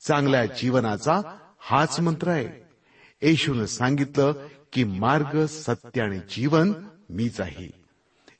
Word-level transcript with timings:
चांगल्या 0.00 0.44
जीवनाचा 0.44 1.20
हाच 1.60 2.00
मंत्र 2.00 2.28
आहे. 2.28 2.62
येशून 3.22 3.66
सांगितलं 3.66 4.32
की 4.72 4.84
मार्ग 4.84 5.46
सत्य 5.46 6.02
आणि 6.02 6.18
जीवन 6.18 6.72
मीच 7.10 7.40
आहे. 7.40 7.70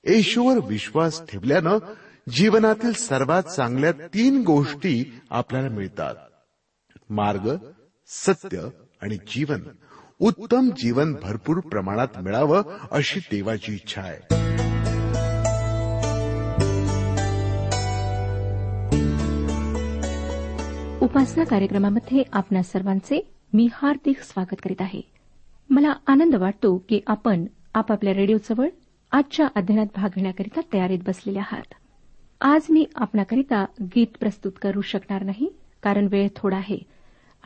येशूवर 0.05 0.67
विश्वास 0.67 1.23
ठेवल्यानं 1.29 1.79
जीवनातील 2.31 2.93
सर्वात 2.93 3.43
चांगल्या 3.43 3.93
तीन 3.93 4.43
गोष्टी 4.43 5.21
आपल्याला 5.31 5.69
मिळतात. 5.69 6.15
मार्ग 7.11 7.57
सत्य 8.07 8.69
आणि 9.01 9.17
जीवन. 9.17 9.63
उत्तम 10.19 10.71
जीवन 10.71 11.15
भरपूर 11.23 11.61
प्रमाणात 11.61 12.09
मिळावं 12.23 12.63
अशी 12.91 13.21
देवाची 13.21 13.75
इच्छा 13.75 14.01
आहे. 14.01 14.50
उपासना 21.11 21.45
कार्यक्रमामध्ये 21.45 22.23
आपणा 22.33 22.63
सर्वांचे 22.63 23.33
मी 23.53 23.69
हार्दिक 23.73 24.21
स्वागत 24.21 24.57
करीत 24.65 24.81
आहे. 24.81 25.01
मला 25.71 25.93
आनंद 26.07 26.35
वाटतो 26.35 26.77
की 26.89 27.01
आपण 27.07 27.45
आपापल्या 27.75 28.15
रेडिओजवळ 28.15 28.69
आजच्या 29.13 29.49
अध्ययनात 29.55 29.87
भाग 29.97 30.09
घेण्याकरिता 30.15 30.61
तयारीत 30.73 30.99
बसलेले 31.07 31.39
आहात. 31.39 31.75
आज 32.41 32.67
मी 32.71 32.85
आपणाकरिता 32.97 33.65
गीत 33.83 34.07
प्रस्तुत 34.21 34.53
करू 34.63 34.81
शकणार 34.81 35.23
नाही 35.23 35.49
कारण 35.83 36.09
वेळ 36.11 36.29
थोडा 36.37 36.57
आहे 36.57 36.79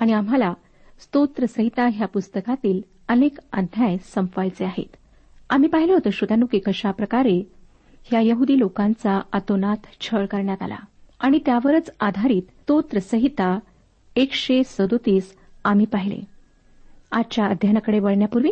आणि 0.00 0.12
आम्हाला 0.12 0.54
स्तोत्रसहिता 1.00 1.88
ह्या 1.88 2.08
पुस्तकातील 2.08 2.80
अनेक 3.08 3.38
अध्याय 3.52 3.96
संपवायचे 4.14 4.64
आहेत. 4.64 4.96
आम्ही 5.50 5.68
पाहिलं 5.68 5.92
होतं 5.92 6.10
श्रोत्यानु 6.10 6.46
की 6.46 6.58
कशा 6.58 6.90
प्रकारे 6.90 7.42
ह्या 8.04 8.20
यहुदी 8.20 8.58
लोकांचा 8.58 9.20
अतोनात 9.32 9.86
छळ 10.00 10.26
करण्यात 10.26 10.62
आला. 10.62 10.78
आणि 11.24 11.38
त्यावरच 11.46 11.90
आधारित 12.00 12.42
स्तोत्रसंहिता 12.42 13.58
एकशे 14.16 14.62
सदोतीस 14.64 15.36
आम्ही 15.64 15.86
पाहिले. 15.86 16.16
आजच्या 17.12 17.46
अध्ययनाकडे 17.46 17.98
वळण्यापूर्वी 17.98 18.50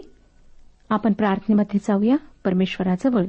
आपण 0.91 1.13
प्रार्थनेमध्ये 1.13 1.81
जाऊया. 1.83 2.17
परमेश्वराजवळ 2.45 3.25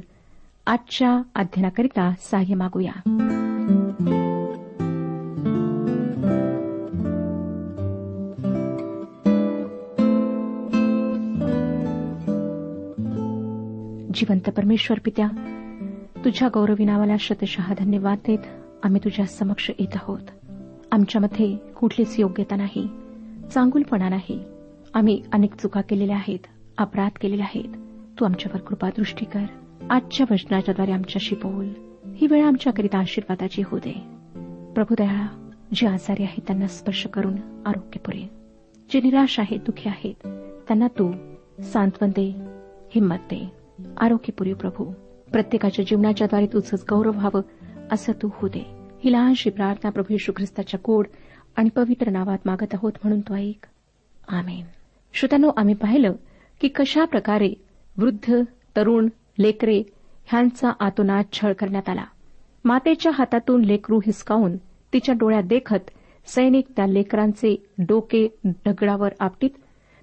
आजच्या 0.66 1.22
अध्ययनाकरिता 1.34 2.14
सहाय्य 2.18 2.54
मागूया. 2.54 2.92
जिवंत 14.14 14.50
परमेश्वर 14.50 14.98
पित्या 15.04 15.28
तुझ्या 16.24 16.48
गौरवी 16.54 16.84
नावाला 16.84 17.16
शतशः 17.20 17.74
धन्यवाद 17.78 18.18
देत 18.26 18.63
आम्ही 18.84 19.00
तुझ्या 19.04 19.26
समक्ष 19.26 19.70
येत 19.78 19.88
आहोत. 19.94 20.20
आमच्यामध्ये 20.92 21.56
कुठलीच 21.56 22.20
योग्यता 22.20 22.56
नाही. 22.56 22.88
चांगुलपणा 23.54 24.08
नाही. 24.08 24.44
आम्ही 24.94 25.22
अनेक 25.32 25.54
चुका 25.54 25.80
केलेल्या 25.80 26.16
आहेत 26.16 26.38
अपराध 26.78 27.10
केलेले 27.20 27.42
आहेत. 27.42 27.76
तू 28.20 28.24
आमच्यावर 28.24 28.60
कृपादृष्टी 28.60 29.24
कर. 29.24 29.44
आजच्या 29.90 30.26
वचनाच्याद्वारे 30.30 30.92
आमच्याशी 30.92 31.34
बोल. 31.34 31.68
ही 32.16 32.26
वेळ 32.26 32.44
आमच्याकरिता 32.44 32.98
आशीर्वादाची 32.98 33.62
होऊ 33.62 33.78
दे. 33.78 33.92
प्रभू 34.74 34.94
दयाळा 34.98 35.50
जे 35.74 35.86
आजारी 35.86 36.22
आहेत 36.22 36.42
त्यांना 36.46 36.66
स्पर्श 36.66 37.06
करून 37.06 37.36
आरोग्य 37.66 37.98
पुरे. 37.98 38.30
जे 38.90 39.00
निराश 39.00 39.40
आहेत 39.40 39.58
दुःखी 39.58 39.88
आहेत 39.88 40.14
त्यांना 40.68 40.86
तू 40.86 41.12
सांत्वन 41.62 42.08
दे 42.08 42.36
हिंमत 42.94 43.16
दे. 43.16 43.52
आरोग्य 44.00 44.32
पुरे 44.32 44.54
प्रभू. 44.54 44.84
प्रत्येकाच्या 45.32 45.84
जीवनाच्याद्वारे 45.84 46.46
तुझंच 46.46 46.84
गौरव 46.90 47.10
व्हावं 47.10 47.40
असं 47.92 48.12
तू 48.12 48.28
होऊ 48.34 48.48
दे. 48.48 48.73
ही 49.04 49.12
लहानशी 49.12 49.50
प्रार्थना 49.50 49.90
प्रभू 49.90 50.12
येशू 50.12 50.32
ख्रिस्ताच्या 50.36 50.80
कोड 50.80 51.06
आणि 51.56 51.68
पवित्र 51.68 52.10
नावात 52.10 52.38
मागत 52.44 52.74
आहोत 52.74 52.92
म्हणून 53.02 53.20
तो 53.20 53.34
ऐक. 53.34 53.66
आमेन. 54.28 54.64
श्रोत्यानो 55.14 55.50
आम्ही 55.56 55.74
पाहिलं 55.74 56.12
की 56.60 56.68
कशा 56.68 57.04
प्रकारे 57.04 57.52
वृद्ध 57.98 58.42
तरुण 58.76 59.08
लेकरे 59.38 59.82
ह्यांचा 60.26 60.72
आतोनात 60.80 61.24
छळ 61.32 61.52
करण्यात 61.52 61.88
आला. 61.88 62.04
मातेच्या 62.64 63.12
हातातून 63.14 63.64
लेकरू 63.64 63.98
हिसकावून 63.98 64.56
तिच्या 64.92 65.14
डोळ्यात 65.14 65.42
देखत 65.42 65.90
सैनिक 66.26 66.64
त्या 66.76 66.86
लेकरांचे 66.86 67.66
डोके 67.78 68.38
दगडावर 68.44 69.08
आपटीत 69.20 69.50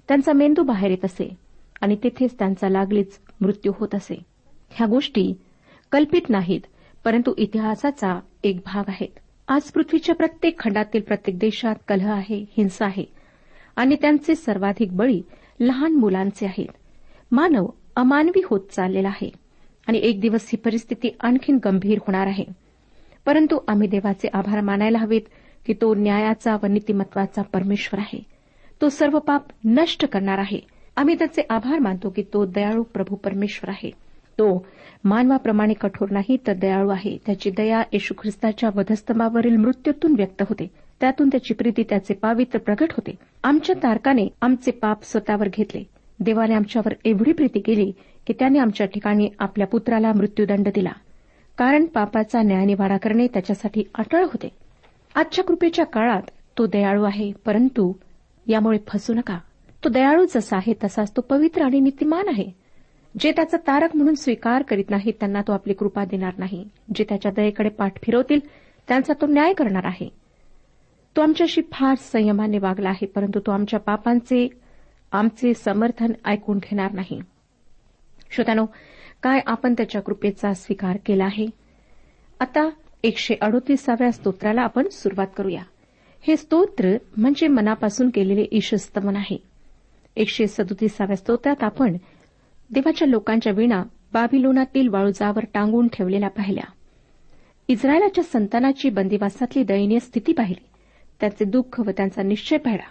त्यांचा 0.08 0.32
मेंदू 0.32 0.62
बाहेर 0.62 0.90
येत 0.90 1.04
असे 1.04 1.36
आणि 1.80 1.96
तिथेच 2.02 2.38
त्यांचा 2.38 2.68
लागलीच 2.68 3.18
मृत्यू 3.40 3.72
होत 3.78 3.94
असे. 3.94 4.22
ह्या 4.70 4.86
गोष्टी 4.86 5.34
कल्पित 5.92 6.30
नाहीत 6.30 6.60
परंतु 7.04 7.34
इतिहासाचा 7.38 8.20
एक 8.44 8.56
भाग 8.56 8.84
आहेत. 8.88 9.18
आज 9.48 9.62
पृथ्वीच्या 9.62 10.14
प्रत्येक 10.14 10.58
खंडातील 10.58 11.00
प्रत्येक 11.00 11.38
देशात 11.38 11.74
कलह 11.88 12.10
आहे 12.10 12.44
हिंसा 12.56 12.86
आहे. 12.86 13.04
आणि 13.76 13.96
त्यांचे 14.00 14.34
सर्वाधिक 14.34 14.96
बळी 14.96 15.22
लहान 15.60 15.92
मुलांचे 15.92 16.46
आहेत. 16.46 16.68
मानव 17.32 17.66
अमानवी 17.96 18.40
होत 18.50 18.60
चाललेला 18.60 19.08
आहे. 19.08 19.30
आणि 19.88 19.98
एक 19.98 20.20
दिवस 20.20 20.40
ही 20.44 20.56
परिस्थिती 20.56 21.16
आणखीन 21.20 21.58
गंभीर 21.64 21.98
होणार 21.98 22.26
आहे. 22.26 22.44
परंतु 23.26 23.58
आम्ही 23.68 23.88
देवाचे 23.88 24.28
आभार 24.32 24.60
मानायला 24.60 24.98
हवेत 24.98 25.20
की 25.66 25.72
तो 25.72 25.94
न्यायाचा 25.94 26.56
व 26.62 26.66
नीतिमत्वाचा 26.66 27.42
परमेश्वर 27.42 28.00
आहे. 28.00 28.22
तो 28.80 28.88
सर्व 28.88 29.18
पाप 29.18 29.42
नष्ट 29.64 30.06
करणार 30.06 30.38
आहे. 30.38 30.60
आम्ही 30.96 31.14
त्याचे 31.14 31.42
आभार 31.50 31.78
मानतो 31.78 32.10
की 32.10 32.22
तो 32.22 32.46
दयाळू 32.46 32.82
प्रभू 32.82 33.16
परमेश्वर 33.16 33.70
आहे. 33.70 34.01
तो 34.38 34.66
मानवाप्रमाणे 35.04 35.72
कठोर 35.72 36.10
नाही 36.10 36.36
तर 36.46 36.52
दयाळू 36.52 36.88
आहे. 36.88 37.18
त्याची 37.26 37.50
दया 37.50 37.82
येशू 37.92 38.14
ख्रिस्ताच्या 38.18 38.70
वधस्तंभावरील 38.74 39.56
मृत्यूतून 39.56 40.14
व्यक्त 40.16 40.42
होते. 40.42 40.70
त्यातून 41.00 41.28
त्याची 41.28 41.54
प्रीती 41.54 41.82
त्याचे 41.82 42.14
पावित्र 42.14 42.58
प्रगट 42.58 42.90
होते. 42.90 43.14
आमच्या 43.44 43.76
तारकाने 43.82 44.28
आमचे 44.42 44.70
पाप 44.70 45.02
स्वतःवर 45.02 45.48
घेतले. 45.48 45.84
देवाने 46.20 46.54
आमच्यावर 46.54 46.92
एवढी 47.04 47.32
प्रीती 47.32 47.60
केली 47.60 47.92
की 48.26 48.32
त्याने 48.38 48.58
आमच्या 48.58 48.86
ठिकाणी 48.86 49.28
आपल्या 49.38 49.66
पुत्राला 49.66 50.12
मृत्यूदंड 50.12 50.68
दिला. 50.74 50.92
कारण 51.58 51.84
पापाचा 51.84 52.42
न्यायनिवाडा 52.42 52.96
करणे 52.96 53.26
त्याच्यासाठी 53.26 53.84
अटळ 53.94 54.22
होते. 54.22 54.48
आजच्या 55.14 55.44
कृपेच्या 55.44 55.86
काळात 55.86 56.22
तो 56.58 56.66
दयाळू 56.66 57.02
आहे 57.02 57.32
परंतु 57.46 57.92
यामुळे 58.46 58.78
फसू 58.88 59.14
नका. 59.14 59.38
तो 59.84 59.88
दयाळू 59.88 60.24
जसा 60.34 60.56
आहे 60.56 60.72
तसाच 60.84 61.16
तो 61.16 61.20
पवित्र 61.20 61.62
आणि 61.62 61.80
नीतिमान 61.80 62.28
आहे. 62.28 62.61
जे 63.20 63.32
त्याचा 63.32 63.56
तारक 63.56 63.96
म्हणून 63.96 64.14
स्वीकार 64.14 64.62
करीत 64.62 64.90
नाहीत 64.90 65.12
त्यांना 65.20 65.42
तो 65.42 65.52
आपली 65.52 65.72
कृपा 65.72 66.04
देणार 66.04 66.32
नाही. 66.38 66.68
जे 66.94 67.04
त्याच्या 67.08 67.32
दयेकडे 67.32 67.68
पाठ 67.68 68.02
फिरवतील 68.02 68.40
त्यांचा 68.88 69.12
तो 69.20 69.26
न्याय 69.26 69.52
करणार 69.52 69.84
आहे. 69.84 70.08
तो 71.16 71.20
आमच्याशी 71.20 71.62
फार 71.72 71.94
संयमाने 71.94 72.58
वागला 72.58 72.88
आहे 72.88 73.06
परंतु 73.06 73.40
तो 73.40 73.50
आमच्या 73.50 73.80
पापांचे 73.80 74.48
आमचे 75.12 75.54
समर्थन 75.54 76.12
ऐकून 76.24 76.58
घेणार 76.58 76.92
नाही. 76.92 77.20
श्रोत्यानो 78.30 78.66
काय 79.22 79.40
आपण 79.46 79.72
त्याच्या 79.72 80.00
कृपेचा 80.00 80.54
स्वीकार 80.54 80.98
केला 81.06 81.24
आहे? 81.24 81.46
आता 82.40 82.70
एकशे 83.02 83.34
अडोतीसाव्या 83.40 84.12
स्तोत्राला 84.12 84.62
आपण 84.62 84.88
सुरुवात 84.88 85.26
करूया. 85.36 85.62
हे 86.20 86.36
स्तोत्र 86.36 86.96
म्हणजे 87.16 87.48
मनापासून 87.48 88.10
केलेले 88.10 88.46
ईशस्तमन 88.52 89.16
आहे. 89.16 89.36
एकशे 90.16 90.46
सदोतीसाव्या 90.46 91.16
स्तोत्रात 91.16 91.64
आपण 91.64 91.96
देवाच्या 92.72 93.08
लोकांच्या 93.08 93.52
विणा 93.52 93.82
बाबिलोनातील 94.12 94.88
वाळूजावर 94.88 95.44
टांगून 95.54 95.88
ठेवलेल्या 95.88 96.30
पाहिल्या. 96.30 96.72
इस्रायलाच्या 97.68 98.24
संतानाची 98.24 98.90
बंदिवासातली 98.90 99.62
दयनीय 99.62 99.98
स्थिती 99.98 100.32
पाहिली. 100.32 100.68
त्यांचे 101.20 101.44
दुःख 101.44 101.80
व 101.80 101.90
त्यांचा 101.90 102.22
निश्चय 102.22 102.56
पाहिला. 102.56 102.84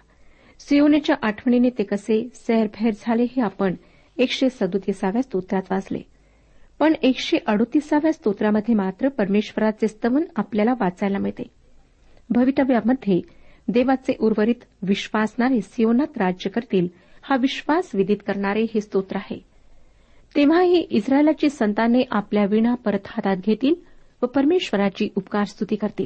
सियोनेच्या 0.59 1.15
आठवणीने 1.21 1.69
ते 1.69 1.83
कसे 1.83 2.29
सैरभैर 2.33 2.93
झाले 3.01 3.23
हे 3.23 3.41
आपण 3.41 3.75
एकशे 4.17 4.49
सदोतीसाव्या 4.49 5.21
स्तोत्रात 5.21 5.61
वाचले. 5.71 5.99
पण 6.79 6.93
एकशे 7.01 7.37
अडोतीसाव्या 7.47 8.13
स्तोत्रामध्ये 8.13 8.75
मात्र 8.75 9.07
परमेश्वराचे 9.07 9.87
स्तवन 9.87 10.21
आपल्याला 10.35 10.73
वाचायला 10.79 11.17
मिळते. 11.17 11.43
भवितव्यामध्ये 12.29 13.21
देवाचे 13.67 14.17
उर्वरित 14.19 14.63
विश्वासणारे 14.81 15.61
सियोनात 15.61 16.17
राज्य 16.17 16.49
करतील 16.49 16.87
हा 17.21 17.35
विश्वास 17.35 17.91
विदित 17.93 18.17
करणारे 18.27 18.63
हे 18.63 18.81
स्तोत्र 18.81 19.15
आहे. 19.15 19.50
तेव्हाही 20.35 20.75
इस्रायलाची 20.75 21.49
संताने 21.49 22.03
आपल्या 22.11 22.45
विणा 22.45 22.75
परत 22.75 22.99
हातात 23.05 23.37
घेतील 23.37 23.75
व 24.21 24.25
परमेश्वराची 24.25 25.09
उपकार 25.15 25.43
स्तुती 25.43 25.75
करतील. 25.75 26.05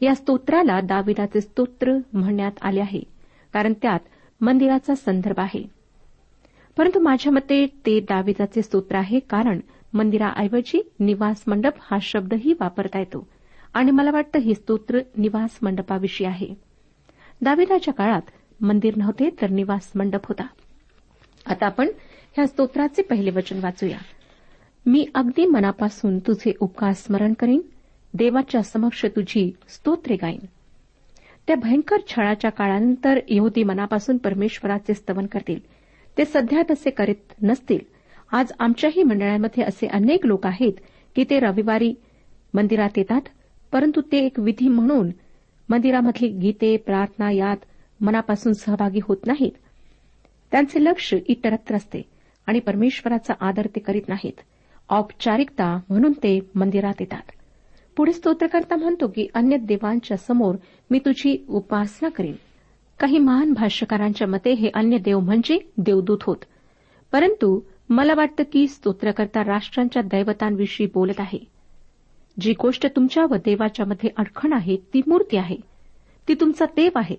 या 0.00 0.14
स्तोत्राला 0.14 0.80
दाविदाचे 0.80 1.40
स्तोत्र 1.40 1.98
म्हणण्यात 2.12 2.52
आले 2.62 2.80
आहे 2.80 3.02
कारण 3.52 3.72
त्यात 3.82 3.98
मंदिराचा 4.40 4.94
संदर्भ 4.94 5.40
आहे. 5.40 5.64
परंतु 6.76 7.00
माझ्या 7.00 7.32
मते 7.32 7.66
ते 7.66 8.00
दाविदाचे 8.00 8.62
स्तोत्र 8.62 8.96
आहे 8.96 9.18
कारण 9.18 9.60
मंदिराऐवजी 9.94 10.90
निवास 11.00 11.44
मंडप 11.46 11.72
हा 11.80 11.98
शब्दही 12.02 12.52
वापरता 12.60 12.98
येतो 12.98 13.28
आणि 13.74 13.90
मला 13.90 14.10
वाटतं 14.10 14.38
हे 14.38 14.54
स्तोत्र 14.54 14.98
निवास 15.16 15.58
मंडपाविषयी 15.62 16.26
आहे. 16.26 16.54
दाविदाच्या 17.42 17.94
काळात 17.94 18.22
मंदिर 18.60 18.96
नव्हते 18.96 19.28
तर 19.42 19.50
निवास 19.50 19.92
मंडप 19.94 20.26
होता. 20.26 20.46
आता 21.46 21.66
आपण 21.66 21.88
ह्या 22.32 22.46
स्तोत्राचे 22.46 23.02
पहिले 23.02 23.30
वचन 23.30 23.60
वाचूया. 23.62 23.98
मी 24.86 25.06
अगदी 25.14 25.46
मनापासून 25.46 26.18
तुझे 26.18 26.52
उपकार 26.60 26.92
स्मरण 26.92 27.32
करीन 27.32 27.60
देवाच्या 28.14 28.62
समक्ष 28.62 29.04
तुझी 29.04 29.52
स्तोत्रे 29.68 30.16
गाईन. 30.16 30.38
त्या 31.46 31.56
भयंकर 31.56 31.96
छळाच्या 32.08 32.50
काळानंतर 32.50 33.18
यहुदी 33.28 33.62
मनापासून 33.62 34.16
परमेश्वराचे 34.16 34.94
स्तवन 34.94 35.26
करतील. 35.26 35.58
ते 36.18 36.24
सध्या 36.24 36.62
तसे 36.70 36.90
करीत 36.90 37.42
नसतील. 37.42 37.78
आज 38.32 38.52
आमच्याही 38.58 39.02
मंडळांमध्ये 39.02 39.64
असे 39.64 39.86
अनेक 39.86 40.26
लोक 40.26 40.46
आहेत 40.46 40.72
की 41.16 41.24
ते 41.30 41.40
रविवारी 41.40 41.94
मंदिरात 42.54 42.90
येतात 42.96 43.20
परंतु 43.72 44.00
ते 44.12 44.18
एक 44.18 44.40
विधी 44.40 44.68
म्हणून 44.68 45.10
मंदिरामधली 45.68 46.28
गीते 46.28 46.76
प्रार्थना 46.76 47.30
यात 47.30 47.56
मनापासून 48.00 48.52
सहभागी 48.52 49.00
होत 49.02 49.26
नाहीत. 49.26 49.52
त्यांचे 50.52 50.84
लक्ष 50.84 51.14
इतरत्र 51.26 51.76
असते. 51.76 52.09
आणि 52.50 52.60
परमेश्वराचा 52.60 53.34
आदर 53.40 53.66
ते 53.66 53.80
करीत 53.80 54.08
नाहीत. 54.08 54.40
औपचारिकता 54.90 55.80
म्हणून 55.88 56.12
ते 56.12 56.40
मंदिरात 56.54 56.94
येतात. 57.00 57.30
पुढे 57.96 58.12
स्तोत्रकर्ता 58.12 58.76
म्हणतो 58.76 59.08
की 59.08 59.28
अन्य 59.34 59.56
देवांच्या 59.56 60.16
समोर 60.16 60.54
मी 60.90 60.98
तुझी 60.98 61.44
उपासना 61.48 62.08
करीन. 62.08 62.32
काही 63.00 63.18
महान 63.18 63.52
भाष्यकारांच्या 63.52 64.28
मते 64.28 64.52
हे 64.52 64.70
अन्य 64.74 64.98
देव 64.98 65.18
म्हणजे 65.18 65.58
देवदूत 65.76 66.18
होत. 66.22 66.36
परंतु 67.12 67.60
मला 67.88 68.14
वाटतं 68.14 68.44
की 68.52 68.68
स्तोत्रकर्ता 68.68 69.44
राष्ट्रांच्या 69.44 70.02
दैवतांविषयी 70.02 70.86
बोलत 70.94 71.20
आहे. 71.20 71.38
जी 72.40 72.52
गोष्ट 72.52 72.86
तुमच्या 72.86 73.24
व 73.24 73.34
देवाच्या 73.36 73.86
मध्ये 73.86 74.10
अडखण 74.16 74.52
आहे 74.52 74.76
ती 74.76 75.00
मूर्ती 75.06 75.36
आहे. 75.36 75.56
ती 76.28 76.34
तुमचा 76.34 76.64
देव 76.64 76.90
आहे 76.96 77.16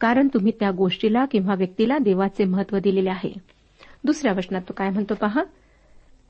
कारण 0.00 0.28
तुम्ही 0.34 0.52
त्या 0.60 0.70
गोष्टीला 0.70 1.24
किंवा 1.24 1.54
व्यक्तीला 1.54 1.98
देवाचे 1.98 2.44
महत्त्व 2.44 2.78
दिलेले 2.78 3.10
आहे. 3.10 3.53
दुसऱ्या 4.04 4.32
वचनात 4.32 4.60
तो 4.60 4.72
काय 4.76 4.90
म्हणतो 4.90 5.14
पहा? 5.14 5.42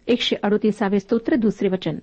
एकशे 0.07 0.37
अडोतीसावे 0.43 1.01
स्तोत्र 1.01 1.35
दुसरे 1.35 1.69
वचन. 1.69 1.97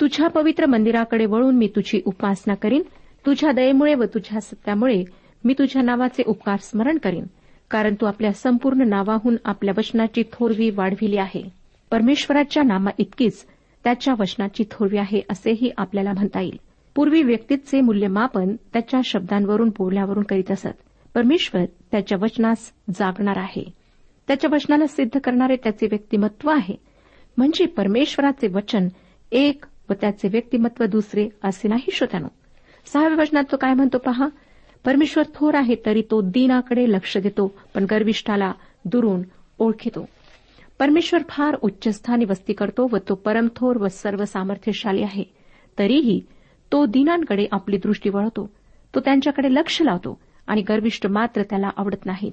तुझ्या 0.00 0.28
पवित्र 0.28 0.66
मंदिराकडे 0.66 1.26
वळून 1.26 1.56
मी 1.56 1.66
तुझी 1.66 2.02
उपासना 2.04 2.54
करीन. 2.54 2.82
तुझ्या 3.26 3.52
दयेमुळे 3.52 3.94
व 3.94 4.04
तुझ्या 4.04 4.40
सत्यामुळे 4.40 5.04
मी 5.44 5.54
तुझ्या 5.58 5.82
नावाचे 5.82 6.22
उपकार 6.26 6.56
स्मरण 6.56 6.98
करीन. 6.98 7.24
कारण 7.70 7.94
तू 7.94 8.06
आपल्या 8.06 8.32
संपूर्ण 8.32 8.88
नावाहून 8.88 9.36
आपल्या 9.44 9.74
वचनाची 9.78 10.22
थोरवी 10.32 10.70
वाढविली 10.70 11.16
आहे. 11.16 11.42
परमेश्वराच्या 11.90 12.62
नामा 12.62 12.90
इतकीच 12.98 13.46
त्याच्या 13.84 14.14
वचनाची 14.18 14.64
थोरवी 14.70 14.96
आहे 14.96 15.20
असेही 15.30 15.70
आपल्याला 15.76 16.12
म्हणता 16.12 16.40
येईल. 16.40 16.58
पूर्वी 16.94 17.22
व्यक्तीचे 17.22 17.80
मूल्यमापन 17.80 18.56
त्याच्या 18.72 19.00
शब्दांवरून 19.04 19.68
बोलण्यावरून 19.68 20.22
करीत 20.22 20.50
असत. 20.50 20.68
परमेश्वर 21.14 21.64
त्याच्या 21.64 22.18
वचनास 22.22 22.72
जागणार 22.90 23.36
आहे. 23.36 23.81
त्याच्या 24.28 24.50
वचनाला 24.52 24.86
सिद्ध 24.86 25.18
करणारे 25.18 25.56
त्याचे 25.56 25.86
व्यक्तिमत्व 25.86 26.50
आहे. 26.50 26.74
म्हणजे 27.36 27.66
परमेश्वराचे 27.66 28.48
वचन 28.48 28.88
एक 29.32 29.64
व 29.90 29.92
त्याचे 30.00 30.28
व्यक्तिमत्व 30.28 30.84
दुसरे 30.84 31.28
असे 31.44 31.68
नाही 31.68 31.90
श्रोत्यानो. 31.92 32.28
सहाव्या 32.86 33.22
वचनात 33.22 33.44
तो 33.52 33.56
काय 33.56 33.74
म्हणतो 33.74 33.98
पहा? 33.98 34.28
परमेश्वर 34.84 35.24
थोर 35.34 35.54
आहे 35.54 35.74
तरी 35.86 36.02
तो 36.10 36.20
दिनाकडे 36.20 36.88
लक्ष 36.88 37.18
देतो 37.18 37.54
पण 37.74 37.86
गर्विष्ठाला 37.90 38.52
दुरून 38.84 39.22
ओळखितो. 39.58 40.08
परमेश्वर 40.78 41.22
फार 41.28 41.56
उच्चस्थानी 41.62 42.24
वस्ती 42.24 42.52
करतो 42.52 42.88
व 42.92 42.96
तो 43.08 43.14
परमथोर 43.14 43.76
व 43.76 43.86
सर्व 43.86 44.24
सामर्थ्यशाली 44.24 45.02
आहे. 45.02 45.24
तरीही 45.78 46.20
तो 46.72 46.86
दिनांकडे 46.86 47.46
आपली 47.52 47.76
दृष्टी 47.76 48.10
वळवतो 48.10 48.50
तो 48.94 49.00
त्यांच्याकडे 49.00 49.54
लक्ष 49.54 49.82
लावतो 49.82 50.20
आणि 50.46 50.62
गर्विष्ठ 50.62 51.06
मात्र 51.06 51.42
त्याला 51.42 51.70
आवडत 51.76 52.06
नाहीत. 52.06 52.32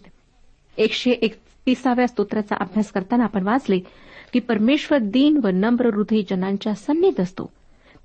एकशे 0.78 1.12
एक 1.12 1.34
तिसाव्या 1.70 2.08
स्तोत्राचा 2.08 2.56
अभ्यास 2.60 2.92
करताना 2.92 3.24
आपण 3.24 3.44
वाचले 3.44 3.80
की 4.34 4.40
परमेश्वर 4.40 4.98
दीन 4.98 5.40
व 5.44 5.48
नम्र 5.48 5.96
हृदय 5.96 6.22
जनांच्या 6.30 6.74
सन्नीत 6.74 7.20
असतो. 7.20 7.52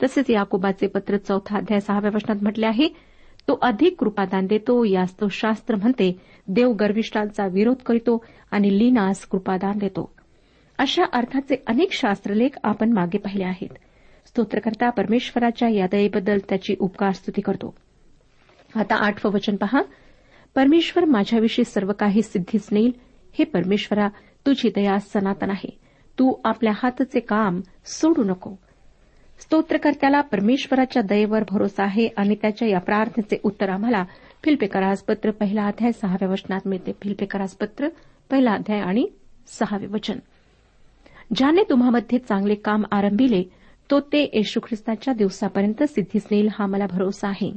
तसेच 0.03 0.31
याकोबाचे 0.31 0.87
पत्र 0.87 1.17
चौथा 1.17 1.57
अध्याय 1.57 1.81
सहाव्या 1.81 2.11
वचनात 2.15 2.37
म्हटले 2.43 2.67
आहे 2.67 2.89
तो 3.49 3.59
अधिक 3.63 3.97
कृपादान 3.99 4.47
देतो 4.47 4.85
यास 4.85 5.21
तो 5.21 5.29
शास्त्र 5.29 5.75
म्हणते 5.75 6.21
देव 6.49 6.73
गर्विष्ठांचा 6.73 7.47
विरोध 7.47 7.77
करीतो 7.77 8.25
आणि 8.51 8.79
लीनास 8.79 9.27
कृपादान 9.27 9.79
देतो. 9.79 10.13
अशा 10.79 11.03
अर्थाचे 11.13 11.63
अनेक 11.67 11.93
शास्त्रलेख 11.93 12.49
आपण 12.65 12.93
मागे 12.93 13.19
पाहिले 13.19 13.44
आहेत. 13.44 13.69
स्तोत्रकर्ता 14.27 14.91
परमेश्वराच्या 14.91 15.69
या 15.69 15.87
दयेबद्दल 15.93 16.39
त्याची 16.49 16.75
उपकार 16.79 17.11
स्तुती 17.11 17.41
करतो. 17.41 17.75
आता 18.77 18.94
आठवं 18.94 19.33
वचन 19.33 19.56
पहा. 19.56 19.83
परमेश्वर 20.55 21.05
माझ्याविषयी 21.05 21.65
सर्व 21.65 21.93
काही 21.93 22.23
सिद्धीच 22.23 22.69
नेईल 22.73 22.91
हे 23.38 23.44
परमेश्वरा 23.44 24.08
तुझी 24.46 24.69
दया 24.69 24.98
सनातन 24.98 25.50
आहे. 25.50 25.79
तू 26.19 26.34
आपल्या 26.44 26.72
हातचे 26.76 27.20
काम 27.20 27.60
सोडू 27.84 28.24
नको. 28.24 28.55
स्तोत्रकर्त्याला 29.41 30.20
परमेश्वराच्या 30.20 31.03
दयेवर 31.03 31.43
भरोसा 31.50 31.84
आहे 31.84 32.08
आणि 32.17 32.34
त्याच्या 32.34 32.69
या 32.69 32.79
प्रार्थनेचे 32.79 33.41
उत्तर 33.43 33.69
आम्हाला 33.69 34.05
फिल्पेकरासपत्र 34.44 35.31
पहिला 35.31 35.67
अध्याय 35.67 35.93
सहाव्या 35.93 36.29
वचनात 36.29 36.60
मिळते. 36.67 36.93
फिल्पेकरासपत्र 36.93 37.88
पहिला 38.31 38.53
अध्याय 38.53 38.81
आणि 38.81 39.08
सहावे 39.46 39.86
वचन. 39.86 40.19
ज्याने 41.34 41.62
तुम्हामध्ये 41.70 42.19
चांगले 42.19 42.55
काम 42.55 42.82
आरंभिले 42.93 43.44
तो 43.91 44.00
ते 44.00 44.31
येशू 44.34 44.60
ख्रिस्ताच्या 44.60 45.14
दिवसापर्यंत 45.14 45.82
सिद्धीस 45.82 46.26
नेईल 46.31 46.48
हा 46.58 46.67
मला 46.67 46.86
भरोसा 46.86 47.29
आहे. 47.29 47.56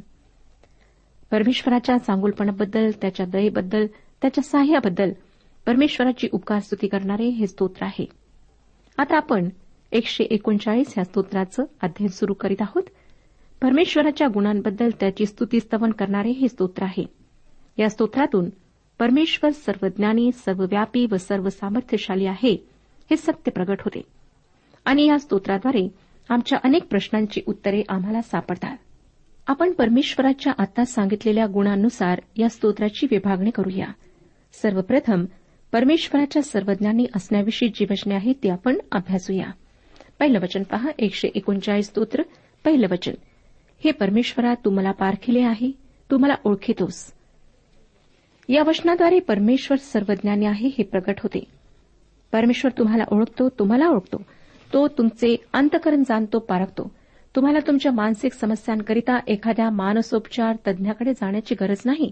परमेश्वराच्या 1.32 1.98
चांगुलपणाबद्दल 1.98 2.90
त्याच्या 3.02 3.26
दयेबद्दल 3.26 3.86
त्याच्या 4.22 4.44
साह्याबद्दल 4.44 5.12
परमेश्वराची 5.68 6.28
उपकार 6.32 6.60
स्तुती 6.60 6.88
करणारे 6.88 7.28
हे 7.28 7.48
स्तोत्र 7.48 7.86
आहे. 7.86 8.06
आता 8.98 9.18
आपण 9.18 9.50
एकशे 9.92 10.24
एकोणचाळीस 10.24 10.94
या 10.98 11.04
स्तोत्राचं 11.04 11.64
अध्ययन 11.82 12.10
सुरू 12.10 12.34
करीत 12.34 12.58
आहोत. 12.60 12.84
परमेश्वराच्या 13.62 14.28
गुणांबद्दल 14.28 14.90
त्याची 15.00 15.26
स्तुती 15.26 15.60
स्तवन 15.60 15.92
करणारे 15.92 16.30
हे 16.30 16.48
स्तोत्र 16.48 16.84
आहे. 16.84 17.06
या 17.78 17.90
स्तोत्रातून 17.90 18.50
परमेश्वर 19.00 19.50
सर्वज्ञानी 19.50 20.32
सर्वव्यापी 20.32 21.06
व 21.12 21.18
सर्व 21.18 21.50
सामर्थ्यशाली 21.50 22.26
आहे 22.26 22.68
हे 23.10 23.18
सत्य 23.18 23.52
प्रगट 23.52 23.78
होते. 23.80 24.02
आणि 24.86 25.06
या 25.06 25.20
स्तोत्राद्वारे 25.20 25.90
आमच्या 26.30 26.60
अनेक 26.64 26.84
प्रश्नांची 26.84 27.42
उत्तरे 27.48 27.84
आम्हाला 27.90 28.22
सापडतात. 28.22 28.78
आपण 29.48 29.72
परमेश्वराच्या 29.72 30.54
आता 30.58 30.86
सांगितलेल्या 30.86 31.46
गुणांनुसार 31.46 32.22
या 32.36 32.50
स्तोत्राची 32.50 33.08
विभागणी 33.12 33.50
करूया. 33.50 33.88
सर्वप्रथम 34.54 35.26
परमेश्वराच्या 35.72 36.42
सर्वज्ञानी 36.42 37.06
असण्याविषयी 37.16 37.70
जी 37.70 37.86
वचने 37.90 38.16
आहेत 38.16 38.36
ती 38.44 38.50
आपण 38.50 38.78
अभ्यासूया. 38.92 39.46
पहिलं 40.20 40.40
वचन 40.40 40.64
पहा 40.64 40.92
एकशे 41.00 41.30
एकोणचाळीस 41.36 41.86
स्तोत्र. 41.86 42.22
पहिलं 42.66 42.88
वचन 42.92 43.14
हे 43.84 43.92
परमेश्वरा 43.92 44.54
तू 44.54 44.70
मला 44.70 44.92
पारखिले 44.92 45.42
आहे 45.42 45.72
तू 46.12 46.18
मला 46.18 46.36
ओळखितोस. 46.44 47.14
या 48.50 48.64
वचनाद्वारे 48.64 49.20
परमेश्वर 49.20 49.78
सर्वज्ञानी 49.78 50.46
आहे 50.46 50.68
हे 50.68 50.84
प्रगट 50.84 51.16
होते. 51.20 51.44
परमेश्वर 52.32 52.72
तुम्हाला 52.78 53.04
ओळखतो 53.12 53.50
तुम्हाला 53.50 53.88
ओळखतो. 53.88 54.18
तो 54.74 54.88
तुमचे 54.88 55.36
अंतकरण 55.54 56.04
जाणतो 56.04 56.40
पारखतो. 56.40 56.92
तुम्हाला 57.36 57.60
तुमच्या 57.68 57.92
मानसिक 57.92 58.34
समस्यांकरिता 58.34 59.20
एखाद्या 59.28 59.70
मानसोपचार 59.70 60.56
तज्ञाकडे 60.68 61.14
जाण्याची 61.14 61.56
गरज 61.56 61.78
नाही. 61.86 62.12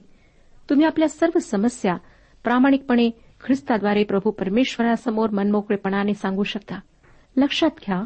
तुम्ही 0.69 0.85
आपल्या 0.85 1.09
सर्व 1.09 1.39
समस्या 1.39 1.95
प्रामाणिकपणे 2.43 3.09
ख्रिस्ताद्वारे 3.41 4.03
प्रभू 4.03 4.31
परमेश्वरासमोर 4.31 5.29
मनमोकळेपणाने 5.29 6.13
सांगू 6.13 6.43
शकता. 6.43 6.79
लक्षात 7.37 7.79
घ्या 7.85 8.03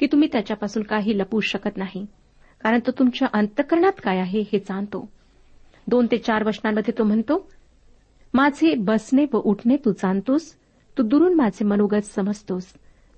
की 0.00 0.06
तुम्ही 0.06 0.28
त्याच्यापासून 0.32 0.82
काही 0.82 1.18
लपवू 1.18 1.40
शकत 1.40 1.76
नाही 1.76 2.04
कारण 2.62 2.80
तो 2.86 2.90
तुमच्या 2.90 3.28
अंतकरणात 3.32 4.00
काय 4.02 4.18
आहे 4.18 4.40
हे 4.52 4.58
जाणतो. 4.58 5.08
दोन 5.86 6.06
ते 6.10 6.18
चार 6.18 6.44
वचनांमध्ये 6.44 6.94
तो 6.98 7.04
म्हणतो 7.04 7.46
माझे 8.34 8.74
बसणे 8.74 9.24
व 9.32 9.36
उठणे 9.36 9.76
तू 9.84 9.92
जाणतोस 9.92 10.52
तू 10.96 11.02
दुरून 11.02 11.34
माझे 11.34 11.64
मनोगत 11.64 12.04
समजतोस 12.04 12.72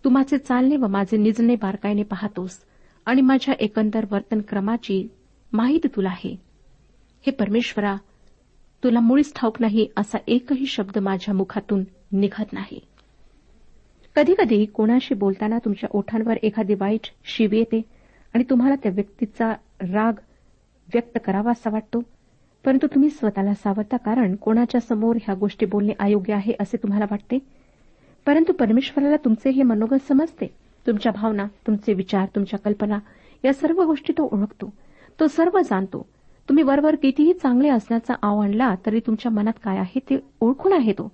तू 0.04 0.10
माझे 0.10 0.38
चालणे 0.38 0.76
व 0.76 0.86
माझे 0.86 1.16
निजणे 1.16 1.54
बारकाईने 1.54 2.02
पाहतोस 2.02 2.58
आणि 3.06 3.20
माझ्या 3.20 3.54
एकंदर 3.60 4.04
वर्तनक्रमाची 4.10 5.06
माहिती 5.52 5.88
तुला 5.88 6.08
आहे. 6.08 6.36
हे 7.26 7.30
परमेश्वरा 7.30 7.96
तुला 8.85 9.00
मुळीच 9.00 9.33
ठाऊक 9.35 9.56
नाही 9.61 9.88
असा 9.97 10.18
एकही 10.26 10.66
शब्द 10.66 10.99
माझ्या 10.99 11.35
मुखातून 11.35 11.85
निघत 12.12 12.52
नाही. 12.52 12.80
कधीकधी 14.16 14.64
कोणाशी 14.64 15.14
बोलताना 15.14 15.59
तुमच्या 15.59 15.88
ओठांवर 15.92 16.37
एखादी 16.42 16.75
वाईट 16.75 17.00
शिवी 17.25 17.59
येते 17.59 17.83
आणि 18.35 18.45
तुम्हाला 18.50 18.75
त्या 18.75 18.92
व्यक्तीचा 18.95 19.52
राग 19.80 20.12
व्यक्त 20.95 21.18
करावा 21.25 21.50
असा 21.50 21.71
वाटतो. 21.71 22.02
परंतु 22.64 22.87
तुम्ही 22.87 23.11
स्वतःला 23.11 23.54
सावरता 23.54 23.97
कारण 23.97 24.37
कोणाच्या 24.37 24.80
समोर 24.80 25.16
ह्या 25.23 25.35
गोष्टी 25.35 25.66
बोलणे 25.66 25.92
अयोग्य 25.99 26.35
आहे 26.35 26.52
असे 26.61 26.76
तुम्हाला 26.76 27.04
वाटते? 27.11 27.38
परंतु 28.26 28.52
परमेश्वराला 28.52 29.16
तुमचे 29.16 29.50
हे 29.50 29.62
मनोगत 29.62 30.09
समजते. 30.09 30.47
तुमच्या 30.87 31.12
भावना 31.12 31.47
तुमचे 31.66 31.92
विचार 31.92 32.26
तुमच्या 32.26 32.59
कल्पना 32.59 32.99
या 33.45 33.52
सर्व 33.52 33.83
गोष्टी 33.83 34.12
तो 34.12 34.28
ओळखतो. 34.33 34.73
तो 35.21 35.26
सर्व 35.26 35.61
जाणतो. 35.61 36.06
तुम्ही 36.48 36.64
वरवर 36.64 36.94
कितीही 36.94 37.32
चांगले 37.32 37.68
असण्याचा 37.68 38.14
आव 38.22 38.38
आणला 38.38 38.74
तरी 38.86 39.00
तुमच्या 39.00 39.32
मनात 39.32 39.52
काय 39.64 39.78
आहे 39.78 40.00
ते 40.10 40.18
ओळखून 40.40 40.72
आहे 40.72 40.92
तो. 40.92 41.12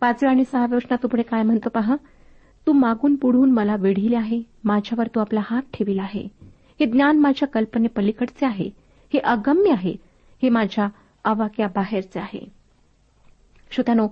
पाचव्या 0.00 0.30
आणि 0.30 0.44
सहाव्या 0.44 0.74
वर्षात 0.74 0.98
तो 1.02 1.08
पुढे 1.08 1.22
काय 1.22 1.42
म्हणतो 1.42 1.68
पहा? 1.68 1.96
तू 2.66 2.72
मागून 2.72 3.14
पुढून 3.16 3.50
मला 3.50 3.76
वेढिले 3.76 4.16
आहे 4.16 4.42
माझ्यावर 4.64 5.06
तू 5.06 5.20
आपला 5.20 5.40
हात 5.42 5.62
ठेविला 5.74 6.02
आहे. 6.02 6.28
हे 6.80 6.86
ज्ञान 6.86 7.18
माझ्या 7.18 7.48
कल्पने 7.48 7.88
पलीकडचे 7.88 8.46
आहे 8.46 8.70
हे 9.14 9.18
अगम्य 9.18 9.70
आहे 9.70 9.96
हे 10.42 10.48
माझ्या 10.48 10.88
आवाक्या 11.24 11.66
बाहेरचे 11.66 12.18
आहे. 12.18 12.48
श्रोत्यानो 13.70 14.08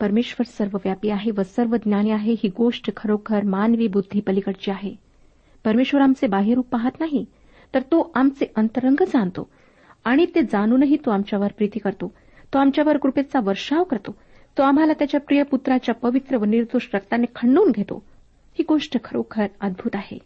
परमेश्वर 0.00 0.44
सर्वव्यापी 0.46 1.10
आहे 1.10 1.30
व 1.30 1.42
सर्व 1.42 1.76
ज्ञानी 1.76 2.10
आहे 2.10 2.32
ही 2.32 2.48
गोष्ट 2.48 2.96
खरोखर 2.96 3.44
मानवी 3.44 3.86
बुद्धी 3.86 4.20
पलीकडची 4.20 4.70
आहे. 4.70 4.94
परमेश्वर 5.64 6.00
आमचे 6.00 6.26
बाहेरूप 6.26 6.66
पाहत 6.68 7.00
नाही 7.00 7.24
तर 7.74 7.80
तो 7.80 8.12
आमचे 8.14 8.52
अंतरंग 8.56 9.02
जाणतो. 9.02 9.48
आणि 10.04 10.26
ते 10.34 10.42
जाणूनही 10.42 10.96
तो 10.96 11.10
आमच्यावर 11.10 11.48
प्रीती 11.48 11.78
करतो. 11.78 12.12
तो 12.54 12.58
आमच्यावर 12.58 12.96
कृपेचा 12.96 13.40
वर्षाव 13.40 13.84
करतो. 13.84 14.16
तो 14.58 14.62
आम्हाला 14.62 14.92
त्याच्या 14.92 15.20
प्रिय 15.20 15.42
पुत्राच्या 15.42 15.94
पवित्र 15.94 16.36
व 16.36 16.44
निर्दोष 16.44 16.88
रक्ताने 16.94 17.26
खंडून 17.36 17.70
घेतो. 17.70 18.02
ही 18.52 18.64
गोष्ट 18.68 19.04
खरोखर 19.04 19.46
अद्भुत 19.60 19.90
आहे. 19.94 20.18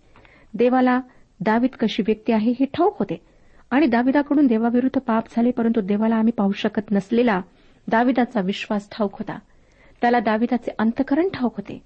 देवाला 0.55 1.01
दावीद 1.41 1.71
कशी 1.81 2.03
व्यक्ती 2.03 2.33
आहे 2.33 2.51
हे 2.51 2.65
ठाऊक 2.65 2.99
होते. 2.99 3.21
आणि 3.71 3.87
दाविदाकडून 3.87 4.47
देवाविरुद्ध 4.47 5.01
पाप 5.01 5.25
झाले 5.37 5.51
परंतु 5.51 5.81
देवाला 5.81 6.17
आम्ही 6.17 6.33
पाहू 6.33 6.53
शकत 6.53 6.93
नसलेला 6.93 7.41
दाविदाचा 7.89 8.41
विश्वास 8.41 8.91
ठाऊक 8.91 9.19
होता. 9.19 9.39
त्याला 10.01 10.21
दाविदाचे 10.21 10.71
अंतकरण 10.79 11.29
ठाऊक 11.29 11.57
होते. 11.57 11.83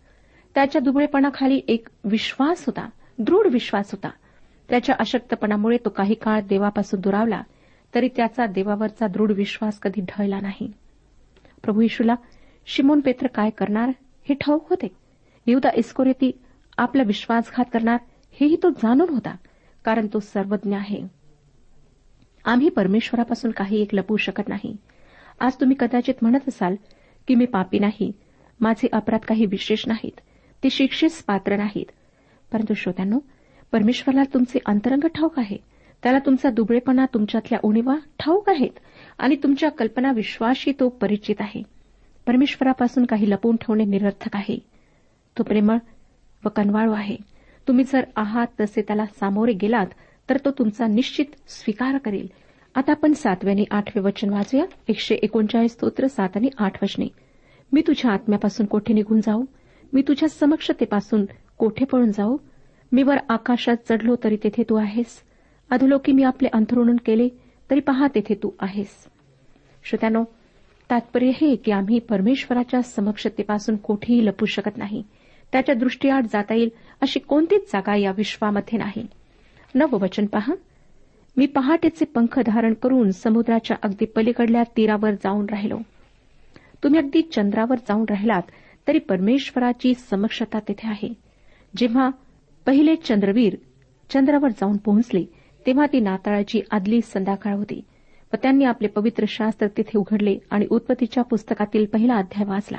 त्याच्या 0.54 0.80
दुबळेपणाखाली 0.80 1.60
एक 1.68 1.88
विश्वास 2.04 2.64
होता. 2.66 2.88
दृढ 3.18 3.46
विश्वास 3.52 3.90
होता. 3.92 4.08
त्याच्या 4.68 4.94
अशक्तपणामुळे 4.98 5.76
तो 5.76 5.88
काही 5.88 6.14
काळ 6.14 6.40
देवापासून 6.40 7.00
दुरावला. 7.00 7.42
तरी 7.96 8.08
त्याचा 8.16 8.46
देवावरचा 8.46 9.06
दृढ 9.06 9.32
विश्वास 9.32 9.78
कधी 9.78 10.00
ढळला 10.00 10.40
नाही. 10.40 10.72
प्रभू 11.62 11.80
येशूला 11.80 12.14
शिमोन 12.66 13.00
पेत्र 13.00 13.26
काय 13.26 13.50
करणार? 13.50 13.88
हे 14.28 14.34
ठाऊक 14.34 14.70
होते. 14.70 14.88
युदा 15.46 15.68
इस्कोरेती 15.74 16.38
आपला 16.78 17.02
विश्वासघात 17.02 17.64
करणार 17.72 17.96
हेही 18.32 18.56
तो 18.62 18.70
जाणून 18.70 19.08
होता 19.08 19.36
कारण 19.84 20.06
तो 20.12 20.20
सर्वज्ञ 20.20 20.76
आहे. 20.76 21.02
आम्ही 22.44 22.68
परमेश्वरापासून 22.68 23.50
काही 23.50 23.82
एक 23.82 23.88
लपवू 23.92 24.16
शकत 24.16 24.48
नाही. 24.48 24.76
आज 25.40 25.54
तुम्ही 25.54 25.76
कदाचित 25.80 26.14
म्हणत 26.22 26.48
असाल 26.48 26.74
की 27.28 27.34
मी 27.34 27.44
पापी 27.44 27.78
नाही 27.78 28.12
माझे 28.60 28.88
अपराध 28.92 29.20
काही 29.20 29.46
विशेष 29.46 29.84
नाहीत 29.86 30.20
ते 30.64 30.70
शिक्षेस 30.70 31.22
पात्र 31.22 31.56
नाहीत. 31.56 31.90
परंतु 32.52 32.74
श्रोत्यांनो 32.74 33.18
परमेश्वराला 33.72 34.24
तुमचे 34.34 34.58
अंतरंग 34.66 35.06
ठाऊक 35.06 35.38
आहे. 35.38 35.75
त्याला 36.02 36.18
तुमचा 36.18 36.50
दुबळेपणा 36.50 37.06
तुमच्यातल्या 37.14 37.58
उणीवा 37.62 37.96
ठाऊक 38.18 38.48
आहेत 38.48 38.78
आणि 39.18 39.36
तुमच्या 39.42 39.70
कल्पना 39.70 40.12
विश्वासशी 40.12 40.72
तो 40.80 40.88
परिचित 40.88 41.34
आहे. 41.40 41.62
परमेश्वरापासून 42.26 43.04
काही 43.04 43.30
लपवून 43.30 43.56
ठेवणे 43.56 43.84
निरर्थक 43.84 44.36
आहे. 44.36 44.58
तो 45.38 45.42
प्रेमळ 45.42 45.76
व 46.44 46.48
कनवाळू 46.48 46.92
आहे. 46.92 47.16
तुम्ही 47.68 47.84
जर 47.84 48.04
आहात 48.16 48.46
तसे 48.60 48.82
त्याला 48.82 49.06
सामोरे 49.06 49.52
गेलात 49.52 49.86
तर 50.30 50.36
तो 50.36 50.50
तुमचा 50.50 50.86
निश्चित 50.86 51.24
स्वीकार 51.48 51.98
करेल. 51.98 52.26
आता 52.74 52.92
आपण 52.92 53.12
सातव्याने 53.12 53.64
आठवे 53.70 54.00
वचन 54.00 54.30
वाचूया. 54.30 54.64
एकशे 54.88 55.14
एकोणचाळीस 55.14 55.72
स्तोत्र 55.72 56.06
सात 56.06 56.28
आणि 56.36 56.48
आठ 56.58 56.82
वचने. 56.82 57.06
मी 57.72 57.80
तुझ्या 57.80 58.10
आत्म्यापासून 58.10 58.66
कोठे 58.66 58.94
निघून 58.94 59.20
जाऊ? 59.20 59.44
मी 59.92 60.02
तुझ्या 60.02 60.28
समक्षतेपासून 60.28 61.24
कोठे 61.58 61.84
पळून 61.84 62.10
जाऊ? 62.10 62.36
मी 62.92 63.02
वर 63.02 63.16
आकाशात 63.28 63.76
चढलो 63.88 64.16
तरी 64.24 64.36
तेथे 64.36 64.62
तू 64.62 64.74
आहेस. 64.74 65.22
अधोलोकी 65.70 66.12
मी 66.12 66.22
आपले 66.22 66.48
अंथरुण 66.48 66.96
केले 66.96 67.28
तरी 67.70 67.80
पहा 67.80 68.06
तेथे 68.14 68.34
तू 68.34 68.50
आहेस. 68.60 69.06
श्रोत्यानो 69.84 70.24
तात्पर्य 70.90 71.30
हे 71.40 71.56
की 71.56 71.72
आम्ही 71.72 71.98
परमेश्वराच्या 71.98 72.82
समक्षतेपासून 72.82 73.76
कोठेही 73.76 74.26
लपू 74.26 74.46
शकत 74.46 74.76
नाही. 74.76 75.02
त्याच्या 75.52 75.74
दृष्टीआड 75.74 76.26
जाता 76.26 76.54
येईल 76.54 76.68
अशी 77.00 77.20
कोणतीच 77.20 77.72
जागा 77.72 77.96
या 77.96 78.12
विश्वामध्ये 78.16 78.78
नाही. 78.78 79.06
नववचन 79.74 80.26
पहा. 80.26 80.54
मी 81.36 81.46
पहाटेचे 81.46 82.04
पंख 82.04 82.38
धारण 82.38 82.74
करून 82.74 83.10
समुद्राच्या 83.10 83.76
अगदी 83.82 84.04
पलीकडल्या 84.04 84.62
तीरावर 84.76 85.10
जाऊन 85.10 85.46
राहिलो. 85.50 85.78
तुम्ही 86.84 87.00
अगदी 87.00 87.22
चंद्रावर 87.22 87.74
जाऊन 87.74 88.04
राहिलात 88.10 88.42
तरी 88.88 88.98
परमेश्वराची 88.98 89.94
समक्षता 89.94 90.58
तेथे 90.58 90.88
आहे. 90.88 91.14
जेव्हा 91.76 92.10
पहिले 92.66 92.96
चंद्रवीर 92.96 93.56
चंद्रावर 94.10 94.48
जाऊन 94.48 94.76
पोहोचले 94.76 95.24
तेव्हा 95.66 95.86
ती 95.86 96.00
नाताळाची 96.00 96.60
आदली 96.70 97.00
संध्याकाळ 97.00 97.54
होती. 97.54 97.80
व 98.32 98.36
त्यांनी 98.42 98.64
आपले 98.64 98.88
पवित्र 98.88 99.24
शास्त्र 99.28 99.66
तिथे 99.66 99.98
उघडले 99.98 100.38
आणि 100.50 100.66
उत्पत्तीच्या 100.70 101.24
पुस्तकातील 101.24 101.86
पहिला 101.86 102.14
अध्याय 102.14 102.48
वाचला. 102.48 102.78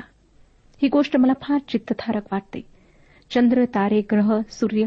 ही 0.82 0.88
गोष्ट 0.88 1.16
मला 1.16 1.32
फार 1.42 1.58
चित्तथारक 1.68 2.22
वाटते. 2.32 2.60
चंद्र 3.30 3.64
तारे 3.64 4.00
ग्रह 4.00 4.40
सूर्य 4.50 4.82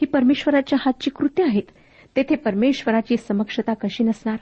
ही 0.00 0.04
परमेश्वराच्या 0.04 0.78
हातची 0.82 1.10
कृत्य 1.10 1.42
आहेत. 1.44 1.62
तेथे 2.16 2.34
परमेश्वराची 2.34 3.16
समक्षता 3.16 3.74
कशी 3.74 4.04
नसणार? 4.04 4.36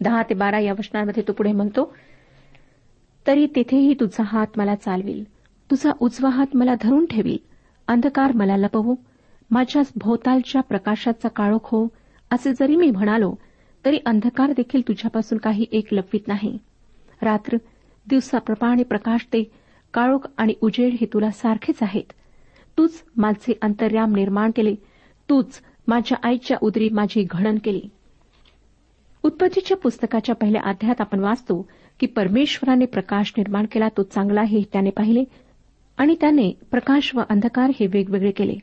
दहा 0.00 0.22
ते 0.22 0.34
बारा 0.34 0.58
या 0.58 0.72
वचनांमध्ये 0.72 1.22
तो 1.28 1.32
पुढे 1.32 1.52
म्हणतो 1.52 1.96
तरी 3.26 3.46
तेथेही 3.46 3.94
तुझा 3.94 4.22
हात 4.26 4.46
मला 4.56 4.74
चालविल. 4.74 5.24
तुझा 5.70 5.90
उजवा 6.00 6.30
हात 6.30 6.46
मला 6.54 6.74
धरून 6.80 7.06
ठेवील. 7.06 7.38
अंधकार 7.88 8.32
मला 8.34 8.56
लपवू. 8.56 8.94
माझ्या 9.50 9.82
भोवतालच्या 9.96 10.60
प्रकाशाचा 10.60 11.28
काळोख 11.28 11.60
हो 11.64 11.86
असे 12.30 12.52
जरी 12.52 12.76
मी 12.76 12.90
म्हणालो 12.90 13.34
तरी 13.84 13.98
अंधकार 14.06 14.52
देखील 14.52 14.80
तुझ्यापासून 14.88 15.38
काही 15.38 15.66
एक 15.72 15.92
लपवीत 15.92 16.28
नाही. 16.28 16.56
रात्र 17.22 17.56
दिवसाप्रमाणे 18.06 18.82
प्रकाशते 18.82 19.42
काळोख 19.94 20.26
आणि 20.38 20.54
उजेड 20.62 20.96
हे 21.00 21.06
तुला 21.06 21.30
सारखेच 21.30 21.82
आहेत. 21.82 22.12
तूच 22.78 23.02
माझे 23.16 23.54
अंतर्याम 23.62 24.14
निर्माण 24.14 24.50
केले 24.56 24.74
तूच 25.28 25.60
माझ्या 25.88 26.18
आईच्या 26.22 26.56
उदरी 26.62 26.88
माझी 26.88 27.26
घडण 27.30 27.58
केली. 27.64 27.80
उत्पत्तीच्या 29.24 29.76
पुस्तकाच्या 29.76 30.34
पहिल्या 30.34 30.62
अध्यायात 30.64 31.00
आपण 31.00 31.20
वाचतो 31.20 31.60
की 32.00 32.06
परमेश्वराने 32.06 32.86
प्रकाश 32.86 33.32
निर्माण 33.38 33.66
केला 33.72 33.88
तो 33.88 34.02
चांगला 34.02 34.42
हे 34.42 34.62
त्याने 34.72 34.90
पाहिले 34.90 35.24
आणि 35.98 36.14
त्याने 36.20 36.50
प्रकाश 36.70 37.14
व 37.14 37.20
अंधकार 37.28 37.70
हे 37.80 37.86
वेगवेगळे 37.86 38.30
केले. 38.30 38.54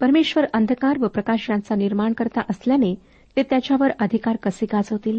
परमेश्वर 0.00 0.44
अंधकार 0.54 0.98
व 1.00 1.06
प्रकाश 1.06 1.50
यांचा 1.50 1.74
निर्माण 1.74 2.12
करता 2.12 2.40
असल्याने 2.40 2.94
ते 3.36 3.42
त्याच्यावर 3.42 3.90
अधिकार 4.00 4.36
कसे 4.36 4.66
गाजवतील? 4.66 5.18